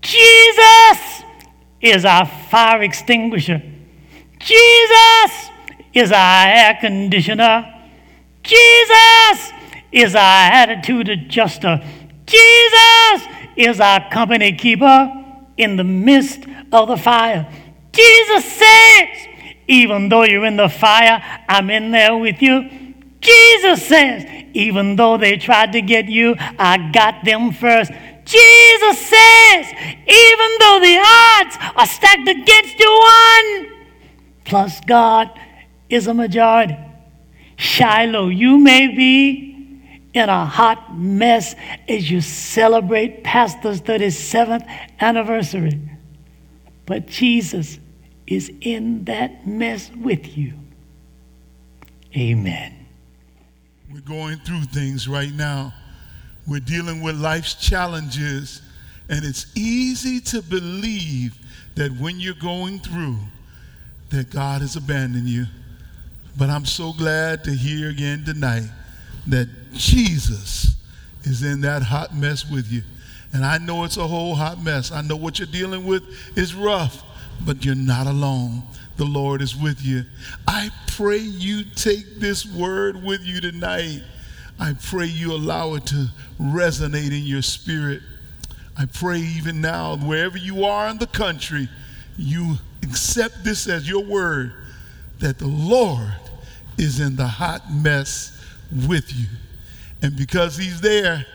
Jesus 0.01 1.23
is 1.81 2.05
our 2.05 2.27
fire 2.27 2.83
extinguisher. 2.83 3.63
Jesus 4.39 5.51
is 5.93 6.13
our 6.13 6.47
air 6.47 6.79
conditioner. 6.81 7.73
Jesus 8.43 9.53
is 9.93 10.15
our 10.15 10.53
attitude 10.53 11.09
adjuster. 11.09 11.83
Jesus 12.27 13.29
is 13.57 13.81
our 13.81 14.09
company 14.11 14.53
keeper 14.53 15.25
in 15.57 15.77
the 15.77 15.85
midst 15.85 16.41
of 16.73 16.89
the 16.89 16.97
fire. 16.97 17.51
Jesus 17.93 18.45
says, 18.45 19.09
even 19.69 20.09
though 20.09 20.25
you're 20.25 20.45
in 20.45 20.57
the 20.57 20.69
fire, 20.69 21.23
I'm 21.49 21.71
in 21.71 21.91
there 21.91 22.17
with 22.17 22.43
you. 22.43 22.69
Jesus 23.21 23.87
says, 23.87 24.25
even 24.53 24.97
though 24.97 25.17
they 25.17 25.37
tried 25.37 25.73
to 25.73 25.83
get 25.83 26.07
you, 26.07 26.37
I 26.39 26.91
got 26.93 27.25
them 27.25 27.53
first. 27.53 27.91
Jesus 28.27 29.07
says, 29.07 29.73
even 29.73 30.51
though 30.59 30.81
the 30.81 31.01
odds 31.01 31.57
are 31.77 31.87
stacked 31.87 32.29
against 32.29 32.79
you, 32.79 33.01
one 33.01 33.87
plus 34.45 34.81
God 34.81 35.31
is 35.89 36.07
a 36.09 36.15
majority. 36.15 36.77
Shiloh, 37.57 38.29
you 38.29 38.59
may 38.59 38.89
be 38.89 39.81
in 40.13 40.29
a 40.29 40.45
hot 40.45 40.97
mess 40.97 41.55
as 41.89 42.11
you 42.11 42.21
celebrate 42.21 43.23
Pastor's 43.23 43.81
37th 43.81 44.67
anniversary. 45.01 45.81
But 46.85 47.07
Jesus 47.07 47.79
is 48.27 48.51
in 48.61 49.05
that 49.05 49.47
mess 49.47 49.91
with 49.95 50.37
you. 50.37 50.55
Amen. 52.17 52.87
We're 53.93 54.01
going 54.01 54.39
through 54.39 54.63
things 54.65 55.07
right 55.07 55.33
now. 55.33 55.73
We're 56.47 56.61
dealing 56.61 57.03
with 57.03 57.17
life's 57.17 57.55
challenges, 57.55 58.63
and 59.09 59.25
it's 59.25 59.47
easy 59.57 60.21
to 60.21 60.43
believe 60.43 61.37
that 61.75 61.93
when 61.93 62.21
you're 62.21 62.35
going 62.35 62.79
through, 62.79 63.17
that 64.11 64.31
God 64.31 64.61
has 64.61 64.77
abandoned 64.77 65.29
you. 65.29 65.47
But 66.39 66.51
I'm 66.51 66.65
so 66.65 66.93
glad 66.93 67.45
to 67.45 67.51
hear 67.51 67.89
again 67.89 68.25
tonight 68.25 68.69
that 69.27 69.49
Jesus 69.73 70.77
is 71.25 71.43
in 71.43 71.63
that 71.63 71.83
hot 71.83 72.15
mess 72.15 72.49
with 72.49 72.71
you. 72.71 72.83
And 73.33 73.45
I 73.45 73.59
know 73.59 73.85
it's 73.85 73.97
a 73.97 74.07
whole 74.07 74.35
hot 74.35 74.63
mess. 74.63 74.93
I 74.93 75.03
know 75.03 75.17
what 75.17 75.39
you're 75.39 75.49
dealing 75.49 75.85
with 75.85 76.03
is 76.37 76.55
rough, 76.55 77.03
but 77.45 77.65
you're 77.65 77.75
not 77.75 78.07
alone. 78.07 78.63
The 78.97 79.05
Lord 79.05 79.43
is 79.43 79.57
with 79.57 79.83
you. 79.85 80.05
I 80.47 80.71
pray 80.87 81.19
you 81.19 81.65
take 81.65 82.19
this 82.19 82.47
word 82.47 83.03
with 83.03 83.23
you 83.25 83.41
tonight. 83.41 84.03
I 84.59 84.75
pray 84.75 85.07
you 85.07 85.33
allow 85.33 85.75
it 85.75 85.87
to 85.87 86.09
resonate 86.41 87.13
in 87.13 87.25
your 87.25 87.43
spirit. 87.43 88.03
I 88.77 88.87
pray 88.87 89.19
even 89.19 89.61
now, 89.61 89.97
wherever 89.97 90.39
you 90.39 90.65
are 90.65 90.89
in 90.89 90.99
the 90.99 91.07
country, 91.07 91.69
you 92.17 92.57
accept 92.83 93.45
this 93.45 93.69
as 93.69 93.89
your 93.89 94.05
word 94.05 94.53
that 95.19 95.39
the 95.39 95.47
Lord 95.47 96.13
is 96.79 97.01
in 97.01 97.17
the 97.17 97.27
hot 97.27 97.73
mess 97.73 98.33
with 98.87 99.15
you. 99.15 99.27
And 100.03 100.17
because 100.17 100.57
He's 100.57 100.81
there, 100.81 101.27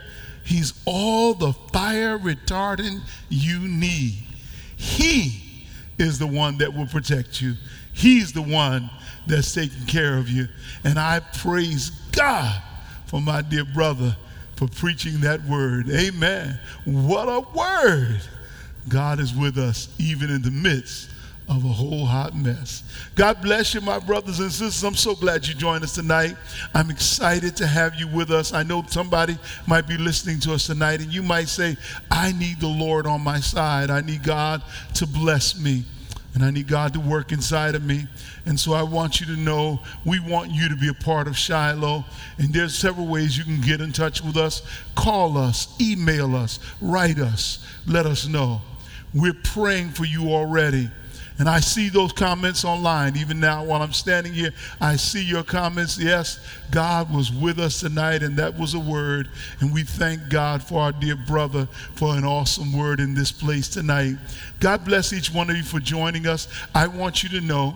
He's 0.44 0.74
all 0.86 1.34
the 1.34 1.54
fire 1.72 2.18
retardant 2.18 3.02
you 3.30 3.60
need. 3.60 4.24
He 4.76 5.68
is 6.00 6.18
the 6.18 6.28
one 6.28 6.58
that 6.58 6.74
will 6.74 6.88
protect 6.88 7.42
you. 7.42 7.54
He's 7.94 8.34
the 8.34 8.42
one 8.42 8.90
that's 9.28 9.54
taking 9.54 9.86
care 9.86 10.18
of 10.18 10.30
you. 10.30 10.48
And 10.84 10.98
I 10.98 11.20
praise 11.20 11.92
God 12.12 12.62
for 13.12 13.20
my 13.20 13.42
dear 13.42 13.66
brother 13.66 14.16
for 14.56 14.70
preaching 14.70 15.20
that 15.20 15.44
word. 15.44 15.90
Amen. 15.90 16.58
What 16.86 17.28
a 17.28 17.42
word! 17.54 18.22
God 18.88 19.20
is 19.20 19.36
with 19.36 19.58
us 19.58 19.94
even 20.00 20.30
in 20.30 20.42
the 20.42 20.50
midst 20.50 21.10
of 21.50 21.66
a 21.66 21.68
whole 21.68 22.06
hot 22.06 22.34
mess. 22.34 22.84
God 23.16 23.42
bless 23.42 23.74
you, 23.74 23.82
my 23.82 24.00
brothers 24.00 24.40
and 24.40 24.50
sisters. 24.50 24.82
I'm 24.86 24.96
so 24.96 25.14
glad 25.14 25.46
you 25.46 25.54
joined 25.54 25.84
us 25.84 25.94
tonight. 25.94 26.38
I'm 26.74 26.90
excited 26.90 27.58
to 27.58 27.68
have 27.68 27.96
you 27.96 28.08
with 28.08 28.32
us. 28.32 28.54
I 28.54 28.64
know 28.64 28.82
somebody 28.88 29.38
might 29.68 29.90
be 29.90 29.98
listening 29.98 30.40
to 30.42 30.54
us 30.54 30.68
tonight, 30.68 31.02
and 31.02 31.14
you 31.14 31.22
might 31.22 31.50
say, 31.50 31.76
I 32.10 32.32
need 32.32 32.62
the 32.62 32.70
Lord 32.70 33.06
on 33.08 33.20
my 33.20 33.42
side. 33.42 33.90
I 33.90 34.00
need 34.00 34.24
God 34.24 34.62
to 34.94 35.06
bless 35.06 35.60
me. 35.60 35.84
And 36.34 36.46
I 36.46 36.52
need 36.52 36.68
God 36.68 36.94
to 36.94 37.00
work 37.00 37.32
inside 37.32 37.76
of 37.76 37.84
me. 37.84 38.08
And 38.46 38.58
so 38.58 38.74
I 38.74 38.84
want 38.84 39.20
you 39.20 39.26
to 39.28 39.36
know 39.36 39.82
we 40.06 40.20
want 40.20 40.52
you 40.52 40.70
to 40.70 40.76
be 40.76 40.88
a 40.88 40.94
part 40.94 41.28
of 41.28 41.38
Shiloh. 41.38 42.06
And 42.38 42.54
there's 42.54 42.74
several 42.74 43.08
ways 43.08 43.38
you 43.38 43.44
can 43.44 43.60
get 43.60 43.82
in 43.82 43.92
touch 43.92 44.24
with 44.24 44.38
us. 44.38 44.62
Call 44.96 45.38
us, 45.38 45.68
email 45.82 46.36
us, 46.36 46.60
write 46.80 47.20
us, 47.20 47.66
let 47.86 48.06
us 48.06 48.28
know. 48.28 48.62
We're 49.14 49.34
praying 49.34 49.90
for 49.90 50.06
you 50.06 50.32
already. 50.32 50.90
And 51.42 51.50
I 51.50 51.60
see 51.60 51.90
those 51.90 52.14
comments 52.14 52.64
online. 52.64 53.18
Even 53.18 53.40
now, 53.40 53.64
while 53.64 53.82
I'm 53.82 53.94
standing 53.94 54.32
here, 54.32 54.52
I 54.80 54.96
see 54.96 55.24
your 55.24 55.42
comments. 55.42 55.98
Yes, 55.98 56.40
God 56.70 57.12
was 57.12 57.32
with 57.32 57.58
us 57.58 57.80
tonight, 57.80 58.22
and 58.22 58.38
that 58.38 58.60
was 58.60 58.76
a 58.76 58.80
word. 58.80 59.28
And 59.60 59.74
we 59.74 59.82
thank 59.82 60.30
God 60.30 60.62
for 60.62 60.80
our 60.82 60.92
dear 60.92 61.16
brother 61.16 61.68
for 61.96 62.16
an 62.16 62.26
awesome 62.26 62.78
word 62.78 63.00
in 63.00 63.16
this 63.16 63.32
place 63.32 63.68
tonight. 63.70 64.18
God 64.60 64.86
bless 64.86 65.14
each 65.14 65.34
one 65.34 65.50
of 65.50 65.58
you 65.58 65.64
for 65.64 65.80
joining 65.80 66.28
us. 66.28 66.48
I 66.76 66.86
want 66.86 67.24
you 67.24 67.30
to 67.30 67.42
know 67.42 67.76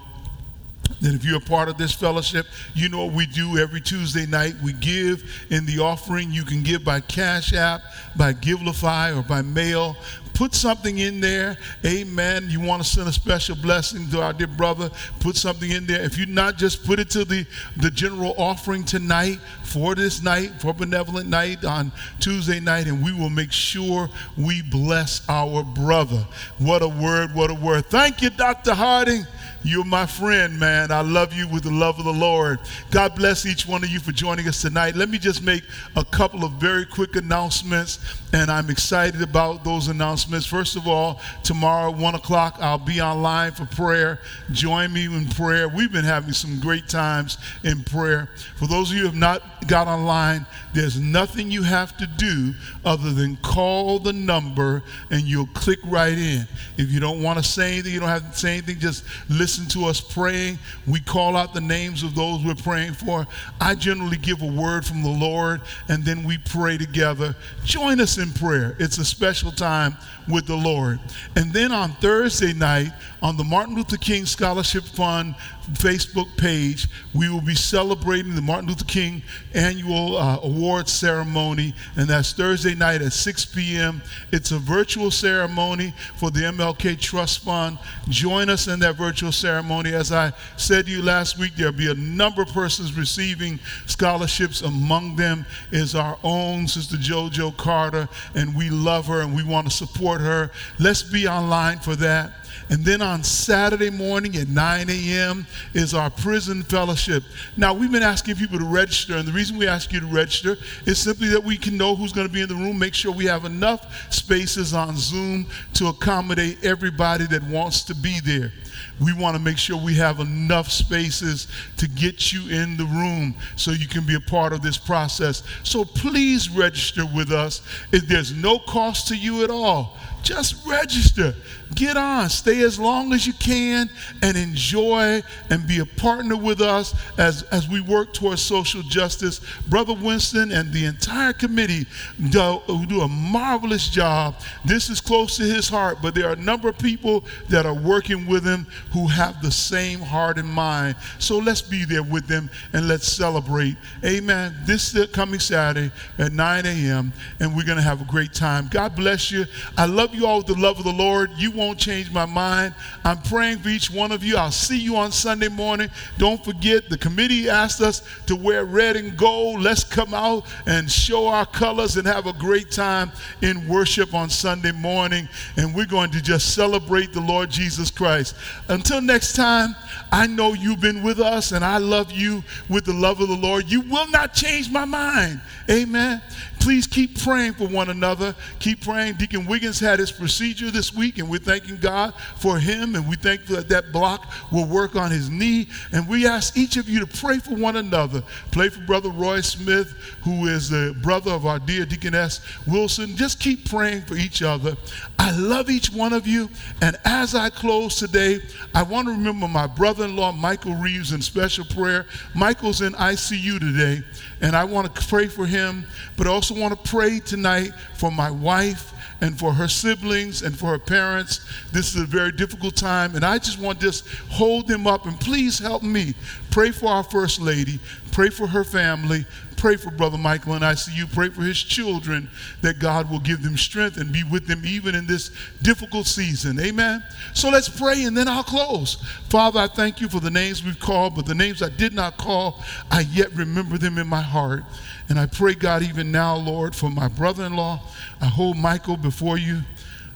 that 1.01 1.15
if 1.15 1.25
you're 1.25 1.37
a 1.37 1.41
part 1.41 1.67
of 1.67 1.79
this 1.79 1.91
fellowship, 1.91 2.45
you 2.75 2.87
know 2.87 3.05
what 3.05 3.15
we 3.15 3.25
do 3.25 3.57
every 3.57 3.81
Tuesday 3.81 4.27
night. 4.27 4.53
We 4.63 4.73
give 4.73 5.47
in 5.49 5.65
the 5.65 5.79
offering. 5.79 6.31
You 6.31 6.43
can 6.43 6.61
give 6.61 6.83
by 6.83 6.99
Cash 6.99 7.53
App, 7.53 7.81
by 8.15 8.33
Givelify, 8.33 9.17
or 9.17 9.23
by 9.23 9.41
mail 9.41 9.97
put 10.35 10.53
something 10.53 10.99
in 10.99 11.21
there. 11.21 11.57
Amen. 11.85 12.47
You 12.49 12.59
want 12.59 12.83
to 12.83 12.87
send 12.87 13.07
a 13.07 13.11
special 13.11 13.55
blessing 13.55 14.07
to 14.09 14.21
our 14.21 14.33
dear 14.33 14.47
brother, 14.47 14.91
put 15.19 15.35
something 15.37 15.71
in 15.71 15.87
there. 15.87 16.01
If 16.01 16.17
you 16.17 16.25
not 16.25 16.57
just 16.57 16.85
put 16.85 16.99
it 16.99 17.09
to 17.11 17.25
the, 17.25 17.47
the 17.77 17.89
general 17.89 18.35
offering 18.37 18.83
tonight 18.83 19.39
for 19.63 19.95
this 19.95 20.21
night, 20.21 20.51
for 20.59 20.73
benevolent 20.73 21.29
night 21.29 21.63
on 21.63 21.91
Tuesday 22.19 22.59
night, 22.59 22.87
and 22.87 23.03
we 23.03 23.13
will 23.13 23.29
make 23.29 23.51
sure 23.51 24.09
we 24.37 24.61
bless 24.61 25.27
our 25.29 25.63
brother. 25.63 26.27
What 26.59 26.81
a 26.81 26.87
word, 26.87 27.33
what 27.33 27.49
a 27.49 27.55
word. 27.55 27.85
Thank 27.85 28.21
you, 28.21 28.29
Dr. 28.29 28.73
Harding. 28.73 29.25
You're 29.63 29.83
my 29.83 30.05
friend, 30.05 30.59
man. 30.59 30.91
I 30.91 31.01
love 31.01 31.33
you 31.33 31.47
with 31.47 31.63
the 31.63 31.71
love 31.71 31.97
of 31.97 32.05
the 32.05 32.13
Lord. 32.13 32.59
God 32.91 33.15
bless 33.15 33.47
each 33.47 33.67
one 33.67 33.83
of 33.83 33.89
you 33.89 33.99
for 33.99 34.11
joining 34.11 34.47
us 34.47 34.61
tonight. 34.61 34.95
Let 34.95 35.09
me 35.09 35.17
just 35.17 35.41
make 35.41 35.63
a 35.95 36.05
couple 36.05 36.43
of 36.43 36.51
very 36.53 36.85
quick 36.85 37.15
announcements, 37.15 37.97
and 38.31 38.51
I'm 38.51 38.69
excited 38.69 39.23
about 39.23 39.63
those 39.63 39.87
announcements. 39.87 40.24
First 40.25 40.75
of 40.75 40.87
all, 40.87 41.19
tomorrow, 41.43 41.91
1 41.91 42.15
o'clock, 42.15 42.57
I'll 42.59 42.77
be 42.77 43.01
online 43.01 43.51
for 43.51 43.65
prayer. 43.65 44.19
Join 44.51 44.91
me 44.93 45.05
in 45.05 45.27
prayer. 45.29 45.67
We've 45.67 45.91
been 45.91 46.05
having 46.05 46.33
some 46.33 46.59
great 46.59 46.87
times 46.87 47.37
in 47.63 47.83
prayer. 47.83 48.29
For 48.57 48.67
those 48.67 48.91
of 48.91 48.97
you 48.97 49.03
who 49.03 49.07
have 49.07 49.15
not 49.15 49.67
got 49.67 49.87
online, 49.87 50.45
there's 50.73 50.99
nothing 50.99 51.51
you 51.51 51.63
have 51.63 51.95
to 51.97 52.07
do 52.07 52.53
other 52.83 53.13
than 53.13 53.37
call 53.37 53.99
the 53.99 54.13
number 54.13 54.83
and 55.09 55.21
you'll 55.21 55.47
click 55.47 55.79
right 55.85 56.17
in. 56.17 56.47
If 56.77 56.91
you 56.91 56.99
don't 56.99 57.23
want 57.23 57.39
to 57.39 57.43
say 57.43 57.73
anything, 57.73 57.93
you 57.93 57.99
don't 57.99 58.09
have 58.09 58.31
to 58.31 58.37
say 58.37 58.53
anything, 58.53 58.79
just 58.79 59.05
listen 59.29 59.65
to 59.69 59.85
us 59.85 60.01
praying. 60.01 60.59
We 60.85 60.99
call 60.99 61.35
out 61.35 61.53
the 61.53 61.61
names 61.61 62.03
of 62.03 62.15
those 62.15 62.43
we're 62.43 62.55
praying 62.55 62.93
for. 62.93 63.25
I 63.61 63.75
generally 63.75 64.17
give 64.17 64.41
a 64.41 64.51
word 64.51 64.85
from 64.85 65.01
the 65.01 65.09
Lord 65.09 65.61
and 65.87 66.03
then 66.03 66.23
we 66.23 66.37
pray 66.37 66.77
together. 66.77 67.35
Join 67.63 68.01
us 68.01 68.17
in 68.17 68.31
prayer. 68.33 68.75
It's 68.79 68.97
a 68.97 69.05
special 69.05 69.51
time 69.51 69.97
with 70.27 70.45
the 70.45 70.55
Lord. 70.55 70.99
And 71.35 71.51
then 71.53 71.71
on 71.71 71.91
Thursday 71.93 72.53
night, 72.53 72.91
on 73.21 73.37
the 73.37 73.43
Martin 73.43 73.75
Luther 73.75 73.97
King 73.97 74.25
Scholarship 74.25 74.83
Fund 74.83 75.35
Facebook 75.73 76.35
page, 76.37 76.87
we 77.13 77.29
will 77.29 77.41
be 77.41 77.55
celebrating 77.55 78.35
the 78.35 78.41
Martin 78.41 78.67
Luther 78.67 78.85
King 78.85 79.23
annual 79.53 80.17
uh, 80.17 80.39
award 80.43 80.87
ceremony, 80.87 81.73
and 81.95 82.07
that's 82.07 82.33
Thursday 82.33 82.75
night 82.75 83.01
at 83.01 83.13
6 83.13 83.45
p.m. 83.45 84.01
It's 84.31 84.51
a 84.51 84.59
virtual 84.59 85.11
ceremony 85.11 85.93
for 86.17 86.31
the 86.31 86.41
MLK 86.41 86.99
Trust 86.99 87.39
Fund. 87.39 87.79
Join 88.09 88.49
us 88.49 88.67
in 88.67 88.79
that 88.79 88.95
virtual 88.95 89.31
ceremony. 89.31 89.93
As 89.93 90.11
I 90.11 90.33
said 90.57 90.85
to 90.85 90.91
you 90.91 91.01
last 91.01 91.37
week, 91.37 91.55
there'll 91.55 91.73
be 91.73 91.89
a 91.89 91.95
number 91.95 92.41
of 92.41 92.49
persons 92.49 92.97
receiving 92.97 93.59
scholarships. 93.85 94.61
Among 94.61 95.15
them 95.15 95.45
is 95.71 95.95
our 95.95 96.17
own 96.23 96.67
Sister 96.67 96.97
JoJo 96.97 97.57
Carter, 97.57 98.07
and 98.35 98.55
we 98.55 98.69
love 98.69 99.07
her 99.07 99.21
and 99.21 99.35
we 99.35 99.43
want 99.43 99.67
to 99.67 99.73
support 99.73 100.21
her. 100.21 100.51
Let's 100.79 101.03
be 101.03 101.27
online 101.27 101.79
for 101.79 101.95
that. 101.97 102.31
And 102.69 102.83
then 102.83 103.01
on 103.01 103.23
Saturday 103.23 103.91
morning 103.91 104.35
at 104.37 104.47
9 104.47 104.89
a.m. 104.89 105.45
is 105.73 105.93
our 105.93 106.09
prison 106.09 106.63
fellowship. 106.63 107.23
Now, 107.57 107.73
we've 107.73 107.91
been 107.91 108.01
asking 108.01 108.35
people 108.35 108.57
to 108.57 108.65
register, 108.65 109.15
and 109.15 109.27
the 109.27 109.31
reason 109.31 109.57
we 109.57 109.67
ask 109.67 109.93
you 109.93 109.99
to 109.99 110.07
register 110.07 110.57
is 110.85 110.97
simply 110.97 111.27
that 111.29 111.43
we 111.43 111.57
can 111.57 111.77
know 111.77 111.95
who's 111.95 112.11
going 112.11 112.27
to 112.27 112.33
be 112.33 112.41
in 112.41 112.49
the 112.49 112.55
room, 112.55 112.79
make 112.79 112.95
sure 112.95 113.11
we 113.11 113.25
have 113.25 113.45
enough 113.45 114.11
spaces 114.11 114.73
on 114.73 114.97
Zoom 114.97 115.45
to 115.75 115.87
accommodate 115.87 116.63
everybody 116.65 117.27
that 117.27 117.43
wants 117.43 117.83
to 117.83 117.95
be 117.95 118.19
there. 118.19 118.51
We 118.99 119.13
want 119.13 119.35
to 119.35 119.41
make 119.41 119.57
sure 119.57 119.77
we 119.77 119.95
have 119.95 120.19
enough 120.19 120.71
spaces 120.71 121.47
to 121.77 121.87
get 121.87 122.33
you 122.33 122.49
in 122.49 122.77
the 122.77 122.85
room 122.85 123.35
so 123.55 123.71
you 123.71 123.87
can 123.87 124.05
be 124.05 124.15
a 124.15 124.19
part 124.19 124.53
of 124.53 124.61
this 124.61 124.77
process. 124.77 125.43
So 125.63 125.83
please 125.83 126.49
register 126.49 127.03
with 127.05 127.31
us. 127.31 127.61
If 127.91 128.07
there's 128.07 128.33
no 128.33 128.57
cost 128.59 129.07
to 129.09 129.15
you 129.17 129.43
at 129.43 129.49
all, 129.49 129.97
just 130.23 130.65
register. 130.65 131.35
Get 131.73 131.97
on. 131.97 132.29
Stay 132.29 132.61
as 132.61 132.79
long 132.79 133.13
as 133.13 133.25
you 133.25 133.33
can 133.33 133.89
and 134.21 134.37
enjoy 134.37 135.21
and 135.49 135.67
be 135.67 135.79
a 135.79 135.85
partner 135.85 136.37
with 136.37 136.61
us 136.61 136.93
as, 137.17 137.43
as 137.43 137.67
we 137.67 137.81
work 137.81 138.13
towards 138.13 138.41
social 138.41 138.81
justice. 138.83 139.41
Brother 139.67 139.93
Winston 139.93 140.51
and 140.51 140.71
the 140.71 140.85
entire 140.85 141.33
committee 141.33 141.85
do, 142.29 142.61
do 142.87 143.01
a 143.01 143.07
marvelous 143.07 143.89
job. 143.89 144.35
This 144.63 144.89
is 144.89 145.01
close 145.01 145.37
to 145.37 145.43
his 145.43 145.67
heart, 145.67 145.99
but 146.01 146.15
there 146.15 146.27
are 146.27 146.33
a 146.33 146.37
number 146.37 146.69
of 146.69 146.77
people 146.77 147.25
that 147.49 147.65
are 147.65 147.73
working 147.73 148.27
with 148.27 148.45
him 148.45 148.67
who 148.91 149.07
have 149.07 149.41
the 149.41 149.51
same 149.51 149.99
heart 149.99 150.37
and 150.37 150.47
mind. 150.47 150.95
So 151.19 151.37
let's 151.37 151.61
be 151.61 151.85
there 151.85 152.03
with 152.03 152.27
them 152.27 152.49
and 152.73 152.87
let's 152.87 153.07
celebrate. 153.07 153.75
Amen. 154.03 154.55
This 154.65 154.95
coming 155.07 155.39
Saturday 155.39 155.91
at 156.17 156.31
9 156.31 156.65
a.m., 156.65 157.13
and 157.39 157.55
we're 157.55 157.65
going 157.65 157.77
to 157.77 157.83
have 157.83 158.01
a 158.01 158.05
great 158.05 158.33
time. 158.33 158.67
God 158.69 158.95
bless 158.95 159.31
you. 159.31 159.45
I 159.77 159.85
love 159.85 160.13
you 160.13 160.25
all 160.25 160.37
with 160.37 160.47
the 160.47 160.55
love 160.55 160.77
of 160.77 160.83
the 160.83 160.93
Lord. 160.93 161.31
You 161.35 161.51
won't 161.55 161.79
change 161.79 162.11
my 162.11 162.25
mind. 162.25 162.75
I'm 163.03 163.21
praying 163.21 163.59
for 163.59 163.69
each 163.69 163.89
one 163.89 164.11
of 164.11 164.23
you. 164.23 164.37
I'll 164.37 164.51
see 164.51 164.77
you 164.77 164.95
on 164.97 165.11
Sunday 165.11 165.47
morning. 165.47 165.89
Don't 166.17 166.43
forget, 166.43 166.89
the 166.89 166.97
committee 166.97 167.49
asked 167.49 167.81
us 167.81 168.01
to 168.27 168.35
wear 168.35 168.65
red 168.65 168.95
and 168.95 169.17
gold. 169.17 169.61
Let's 169.61 169.83
come 169.83 170.13
out 170.13 170.45
and 170.65 170.91
show 170.91 171.27
our 171.27 171.45
colors 171.45 171.97
and 171.97 172.07
have 172.07 172.27
a 172.27 172.33
great 172.33 172.71
time 172.71 173.11
in 173.41 173.67
worship 173.67 174.13
on 174.13 174.29
Sunday 174.29 174.71
morning. 174.71 175.27
And 175.57 175.73
we're 175.73 175.85
going 175.85 176.11
to 176.11 176.21
just 176.21 176.53
celebrate 176.53 177.13
the 177.13 177.21
Lord 177.21 177.49
Jesus 177.49 177.89
Christ. 177.89 178.35
Until 178.67 179.01
next 179.01 179.33
time, 179.33 179.75
I 180.11 180.27
know 180.27 180.53
you've 180.53 180.81
been 180.81 181.03
with 181.03 181.19
us 181.19 181.51
and 181.51 181.63
I 181.63 181.77
love 181.77 182.11
you 182.11 182.43
with 182.69 182.85
the 182.85 182.93
love 182.93 183.21
of 183.21 183.27
the 183.27 183.35
Lord. 183.35 183.69
You 183.69 183.81
will 183.81 184.09
not 184.09 184.33
change 184.33 184.69
my 184.69 184.85
mind. 184.85 185.41
Amen. 185.69 186.21
Please 186.65 186.87
keep 186.87 187.21
praying 187.21 187.53
for 187.53 187.67
one 187.67 187.91
another. 187.91 188.33
Keep 188.57 188.85
praying. 188.85 189.17
Deacon 189.17 189.45
Wiggins 189.45 189.79
had 189.79 189.99
his 189.99 190.11
procedure 190.11 190.71
this 190.71 190.91
week, 190.91 191.19
and 191.19 191.29
we're 191.29 191.37
thanking 191.37 191.77
God 191.77 192.15
for 192.37 192.57
him. 192.57 192.95
And 192.95 193.07
we 193.07 193.17
thank 193.17 193.45
that 193.45 193.69
that 193.69 193.91
block 193.91 194.33
will 194.51 194.65
work 194.65 194.95
on 194.95 195.11
his 195.11 195.29
knee. 195.29 195.67
And 195.91 196.09
we 196.09 196.25
ask 196.25 196.57
each 196.57 196.77
of 196.77 196.89
you 196.89 196.99
to 197.01 197.05
pray 197.05 197.37
for 197.37 197.53
one 197.53 197.75
another. 197.75 198.23
Pray 198.51 198.69
for 198.69 198.81
Brother 198.81 199.09
Roy 199.09 199.41
Smith, 199.41 199.91
who 200.23 200.47
is 200.47 200.67
the 200.67 200.97
brother 201.03 201.29
of 201.29 201.45
our 201.45 201.59
dear 201.59 201.85
Deaconess 201.85 202.41
Wilson. 202.65 203.15
Just 203.15 203.39
keep 203.39 203.69
praying 203.69 204.01
for 204.01 204.15
each 204.15 204.41
other. 204.41 204.75
I 205.19 205.37
love 205.37 205.69
each 205.69 205.91
one 205.91 206.13
of 206.13 206.25
you. 206.25 206.49
And 206.81 206.97
as 207.05 207.35
I 207.35 207.51
close 207.51 207.97
today, 207.97 208.39
I 208.73 208.81
want 208.81 209.07
to 209.07 209.11
remember 209.11 209.47
my 209.47 209.67
brother 209.67 210.05
in 210.05 210.15
law, 210.15 210.31
Michael 210.31 210.73
Reeves, 210.73 211.11
in 211.11 211.21
special 211.21 211.65
prayer. 211.65 212.07
Michael's 212.33 212.81
in 212.81 212.93
ICU 212.93 213.59
today, 213.59 214.03
and 214.41 214.55
I 214.55 214.63
want 214.63 214.93
to 214.95 215.05
pray 215.07 215.27
for 215.27 215.45
him, 215.45 215.85
but 216.17 216.25
also 216.25 216.54
want 216.55 216.73
to 216.73 216.89
pray 216.89 217.19
tonight 217.19 217.71
for 217.95 218.11
my 218.11 218.31
wife 218.31 218.93
and 219.21 219.37
for 219.37 219.53
her 219.53 219.67
siblings 219.67 220.41
and 220.41 220.57
for 220.57 220.67
her 220.67 220.79
parents. 220.79 221.45
This 221.71 221.95
is 221.95 222.01
a 222.01 222.05
very 222.05 222.31
difficult 222.31 222.75
time, 222.75 223.15
and 223.15 223.23
I 223.23 223.37
just 223.37 223.59
want 223.59 223.79
to 223.79 223.87
just 223.87 224.07
hold 224.29 224.67
them 224.67 224.87
up 224.87 225.05
and 225.05 225.19
please 225.19 225.59
help 225.59 225.83
me. 225.83 226.13
Pray 226.51 226.71
for 226.71 226.87
our 226.87 227.03
First 227.03 227.39
Lady, 227.39 227.79
pray 228.11 228.29
for 228.29 228.47
her 228.47 228.63
family, 228.63 229.25
pray 229.55 229.77
for 229.77 229.89
Brother 229.89 230.17
Michael 230.17 230.53
in 230.53 230.61
ICU. 230.61 231.11
Pray 231.13 231.29
for 231.29 231.41
his 231.41 231.61
children 231.61 232.29
that 232.61 232.77
God 232.77 233.09
will 233.09 233.19
give 233.19 233.41
them 233.41 233.57
strength 233.57 233.97
and 233.97 234.11
be 234.11 234.23
with 234.23 234.45
them 234.47 234.61
even 234.65 234.95
in 234.95 235.07
this 235.07 235.31
difficult 235.61 236.05
season. 236.05 236.59
Amen. 236.59 237.03
So 237.33 237.49
let's 237.49 237.67
pray 237.67 238.03
and 238.03 238.15
then 238.15 238.27
I'll 238.27 238.43
close. 238.43 238.95
Father, 239.29 239.59
I 239.59 239.67
thank 239.67 240.01
you 240.01 240.07
for 240.07 240.19
the 240.19 240.29
names 240.29 240.63
we've 240.63 240.79
called, 240.79 241.15
but 241.15 241.25
the 241.25 241.35
names 241.35 241.63
I 241.63 241.69
did 241.69 241.93
not 241.93 242.17
call, 242.17 242.63
I 242.91 243.01
yet 243.01 243.33
remember 243.33 243.77
them 243.77 243.97
in 243.97 244.07
my 244.07 244.21
heart. 244.21 244.63
And 245.07 245.19
I 245.19 245.27
pray, 245.27 245.53
God, 245.53 245.83
even 245.83 246.11
now, 246.11 246.35
Lord, 246.35 246.75
for 246.75 246.89
my 246.89 247.07
brother 247.07 247.45
in 247.45 247.55
law. 247.55 247.81
I 248.19 248.25
hold 248.25 248.57
Michael 248.57 248.97
before 248.97 249.37
you. 249.37 249.61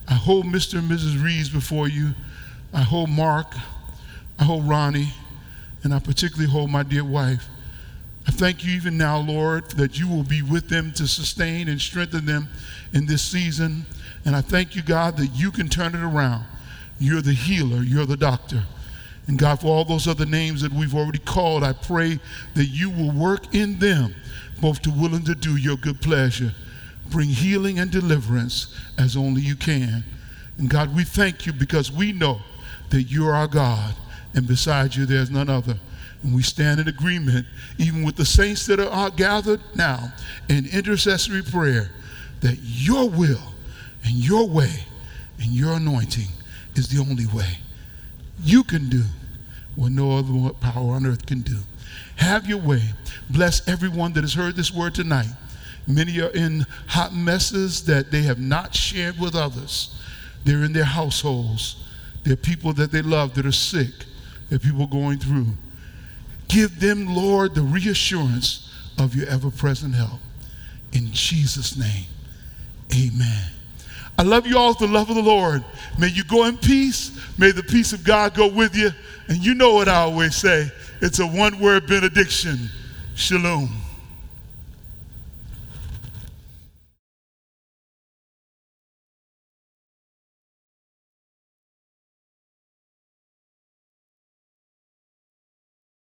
I 0.07 0.13
hold 0.13 0.45
Mr. 0.45 0.79
and 0.79 0.89
Mrs. 0.89 1.23
Reeves 1.23 1.49
before 1.49 1.87
you. 1.87 2.15
I 2.73 2.81
hold 2.81 3.09
Mark. 3.09 3.53
I 4.39 4.43
hold 4.43 4.67
Ronnie. 4.67 5.13
And 5.83 5.93
I 5.93 5.99
particularly 5.99 6.51
hold 6.51 6.71
my 6.71 6.83
dear 6.83 7.03
wife. 7.03 7.47
I 8.27 8.31
thank 8.31 8.63
you 8.63 8.71
even 8.73 8.97
now, 8.97 9.19
Lord, 9.19 9.71
that 9.71 9.97
you 9.97 10.07
will 10.07 10.23
be 10.23 10.41
with 10.41 10.69
them 10.69 10.91
to 10.93 11.07
sustain 11.07 11.67
and 11.67 11.79
strengthen 11.79 12.25
them 12.25 12.49
in 12.93 13.05
this 13.05 13.21
season. 13.21 13.85
And 14.25 14.35
I 14.35 14.41
thank 14.41 14.75
you, 14.75 14.81
God, 14.81 15.17
that 15.17 15.29
you 15.33 15.51
can 15.51 15.67
turn 15.67 15.95
it 15.95 16.03
around. 16.03 16.45
You're 16.99 17.21
the 17.21 17.33
healer, 17.33 17.81
you're 17.81 18.05
the 18.05 18.17
doctor. 18.17 18.63
And 19.29 19.37
God, 19.37 19.61
for 19.61 19.67
all 19.67 19.85
those 19.85 20.07
other 20.07 20.25
names 20.25 20.63
that 20.63 20.73
we've 20.73 20.95
already 20.95 21.19
called, 21.19 21.63
I 21.63 21.73
pray 21.73 22.17
that 22.55 22.65
you 22.65 22.89
will 22.89 23.11
work 23.11 23.53
in 23.53 23.77
them 23.77 24.15
both 24.59 24.81
to 24.81 24.89
willing 24.89 25.23
to 25.25 25.35
do 25.35 25.55
your 25.55 25.77
good 25.77 26.01
pleasure. 26.01 26.51
Bring 27.11 27.29
healing 27.29 27.77
and 27.77 27.91
deliverance 27.91 28.75
as 28.97 29.15
only 29.15 29.43
you 29.43 29.55
can. 29.55 30.03
And 30.57 30.67
God, 30.67 30.95
we 30.95 31.03
thank 31.03 31.45
you 31.45 31.53
because 31.53 31.91
we 31.91 32.11
know 32.11 32.39
that 32.89 33.03
you're 33.03 33.35
our 33.35 33.47
God, 33.47 33.93
and 34.33 34.47
beside 34.47 34.95
you 34.95 35.05
there's 35.05 35.29
none 35.29 35.47
other. 35.47 35.79
And 36.23 36.33
we 36.33 36.41
stand 36.41 36.79
in 36.79 36.87
agreement, 36.87 37.45
even 37.77 38.01
with 38.01 38.15
the 38.15 38.25
saints 38.25 38.65
that 38.65 38.79
are 38.79 39.11
gathered 39.11 39.61
now 39.75 40.11
in 40.49 40.65
intercessory 40.73 41.43
prayer, 41.43 41.91
that 42.41 42.57
your 42.63 43.07
will 43.07 43.53
and 44.03 44.15
your 44.15 44.49
way 44.49 44.85
and 45.37 45.51
your 45.51 45.73
anointing 45.73 46.29
is 46.73 46.87
the 46.87 46.99
only 46.99 47.27
way. 47.27 47.59
You 48.43 48.63
can 48.63 48.89
do 48.89 49.03
what 49.75 49.91
no 49.91 50.17
other 50.17 50.53
power 50.59 50.93
on 50.93 51.05
earth 51.05 51.25
can 51.25 51.41
do. 51.41 51.57
Have 52.17 52.47
your 52.47 52.59
way. 52.59 52.81
Bless 53.29 53.67
everyone 53.67 54.13
that 54.13 54.21
has 54.21 54.33
heard 54.33 54.55
this 54.55 54.73
word 54.73 54.95
tonight. 54.95 55.29
Many 55.87 56.19
are 56.21 56.29
in 56.29 56.65
hot 56.87 57.13
messes 57.13 57.85
that 57.85 58.11
they 58.11 58.21
have 58.23 58.39
not 58.39 58.75
shared 58.75 59.19
with 59.19 59.35
others. 59.35 59.99
They're 60.43 60.63
in 60.63 60.73
their 60.73 60.83
households. 60.83 61.83
There 62.23 62.33
are 62.33 62.37
people 62.37 62.73
that 62.73 62.91
they 62.91 63.01
love 63.01 63.33
that 63.35 63.45
are 63.45 63.51
sick. 63.51 63.91
There 64.49 64.57
are 64.57 64.59
people 64.59 64.85
going 64.87 65.19
through. 65.19 65.47
Give 66.47 66.79
them, 66.79 67.05
Lord, 67.07 67.55
the 67.55 67.61
reassurance 67.61 68.71
of 68.97 69.15
your 69.15 69.27
ever 69.27 69.49
present 69.49 69.95
help. 69.95 70.19
In 70.91 71.11
Jesus' 71.11 71.77
name, 71.77 72.05
amen. 72.93 73.51
I 74.19 74.21
love 74.21 74.45
you 74.45 74.57
all 74.57 74.67
with 74.71 74.79
the 74.79 74.87
love 74.87 75.09
of 75.09 75.15
the 75.15 75.21
Lord. 75.21 75.63
May 75.97 76.09
you 76.09 76.25
go 76.25 76.43
in 76.43 76.57
peace. 76.57 77.17
May 77.37 77.51
the 77.51 77.63
peace 77.63 77.93
of 77.93 78.03
God 78.03 78.33
go 78.33 78.47
with 78.49 78.75
you. 78.75 78.89
And 79.29 79.37
you 79.37 79.53
know 79.53 79.73
what 79.75 79.87
I 79.87 79.95
always 79.95 80.35
say 80.35 80.69
it's 80.99 81.19
a 81.19 81.25
one 81.25 81.57
word 81.57 81.87
benediction 81.87 82.69
Shalom. 83.15 83.69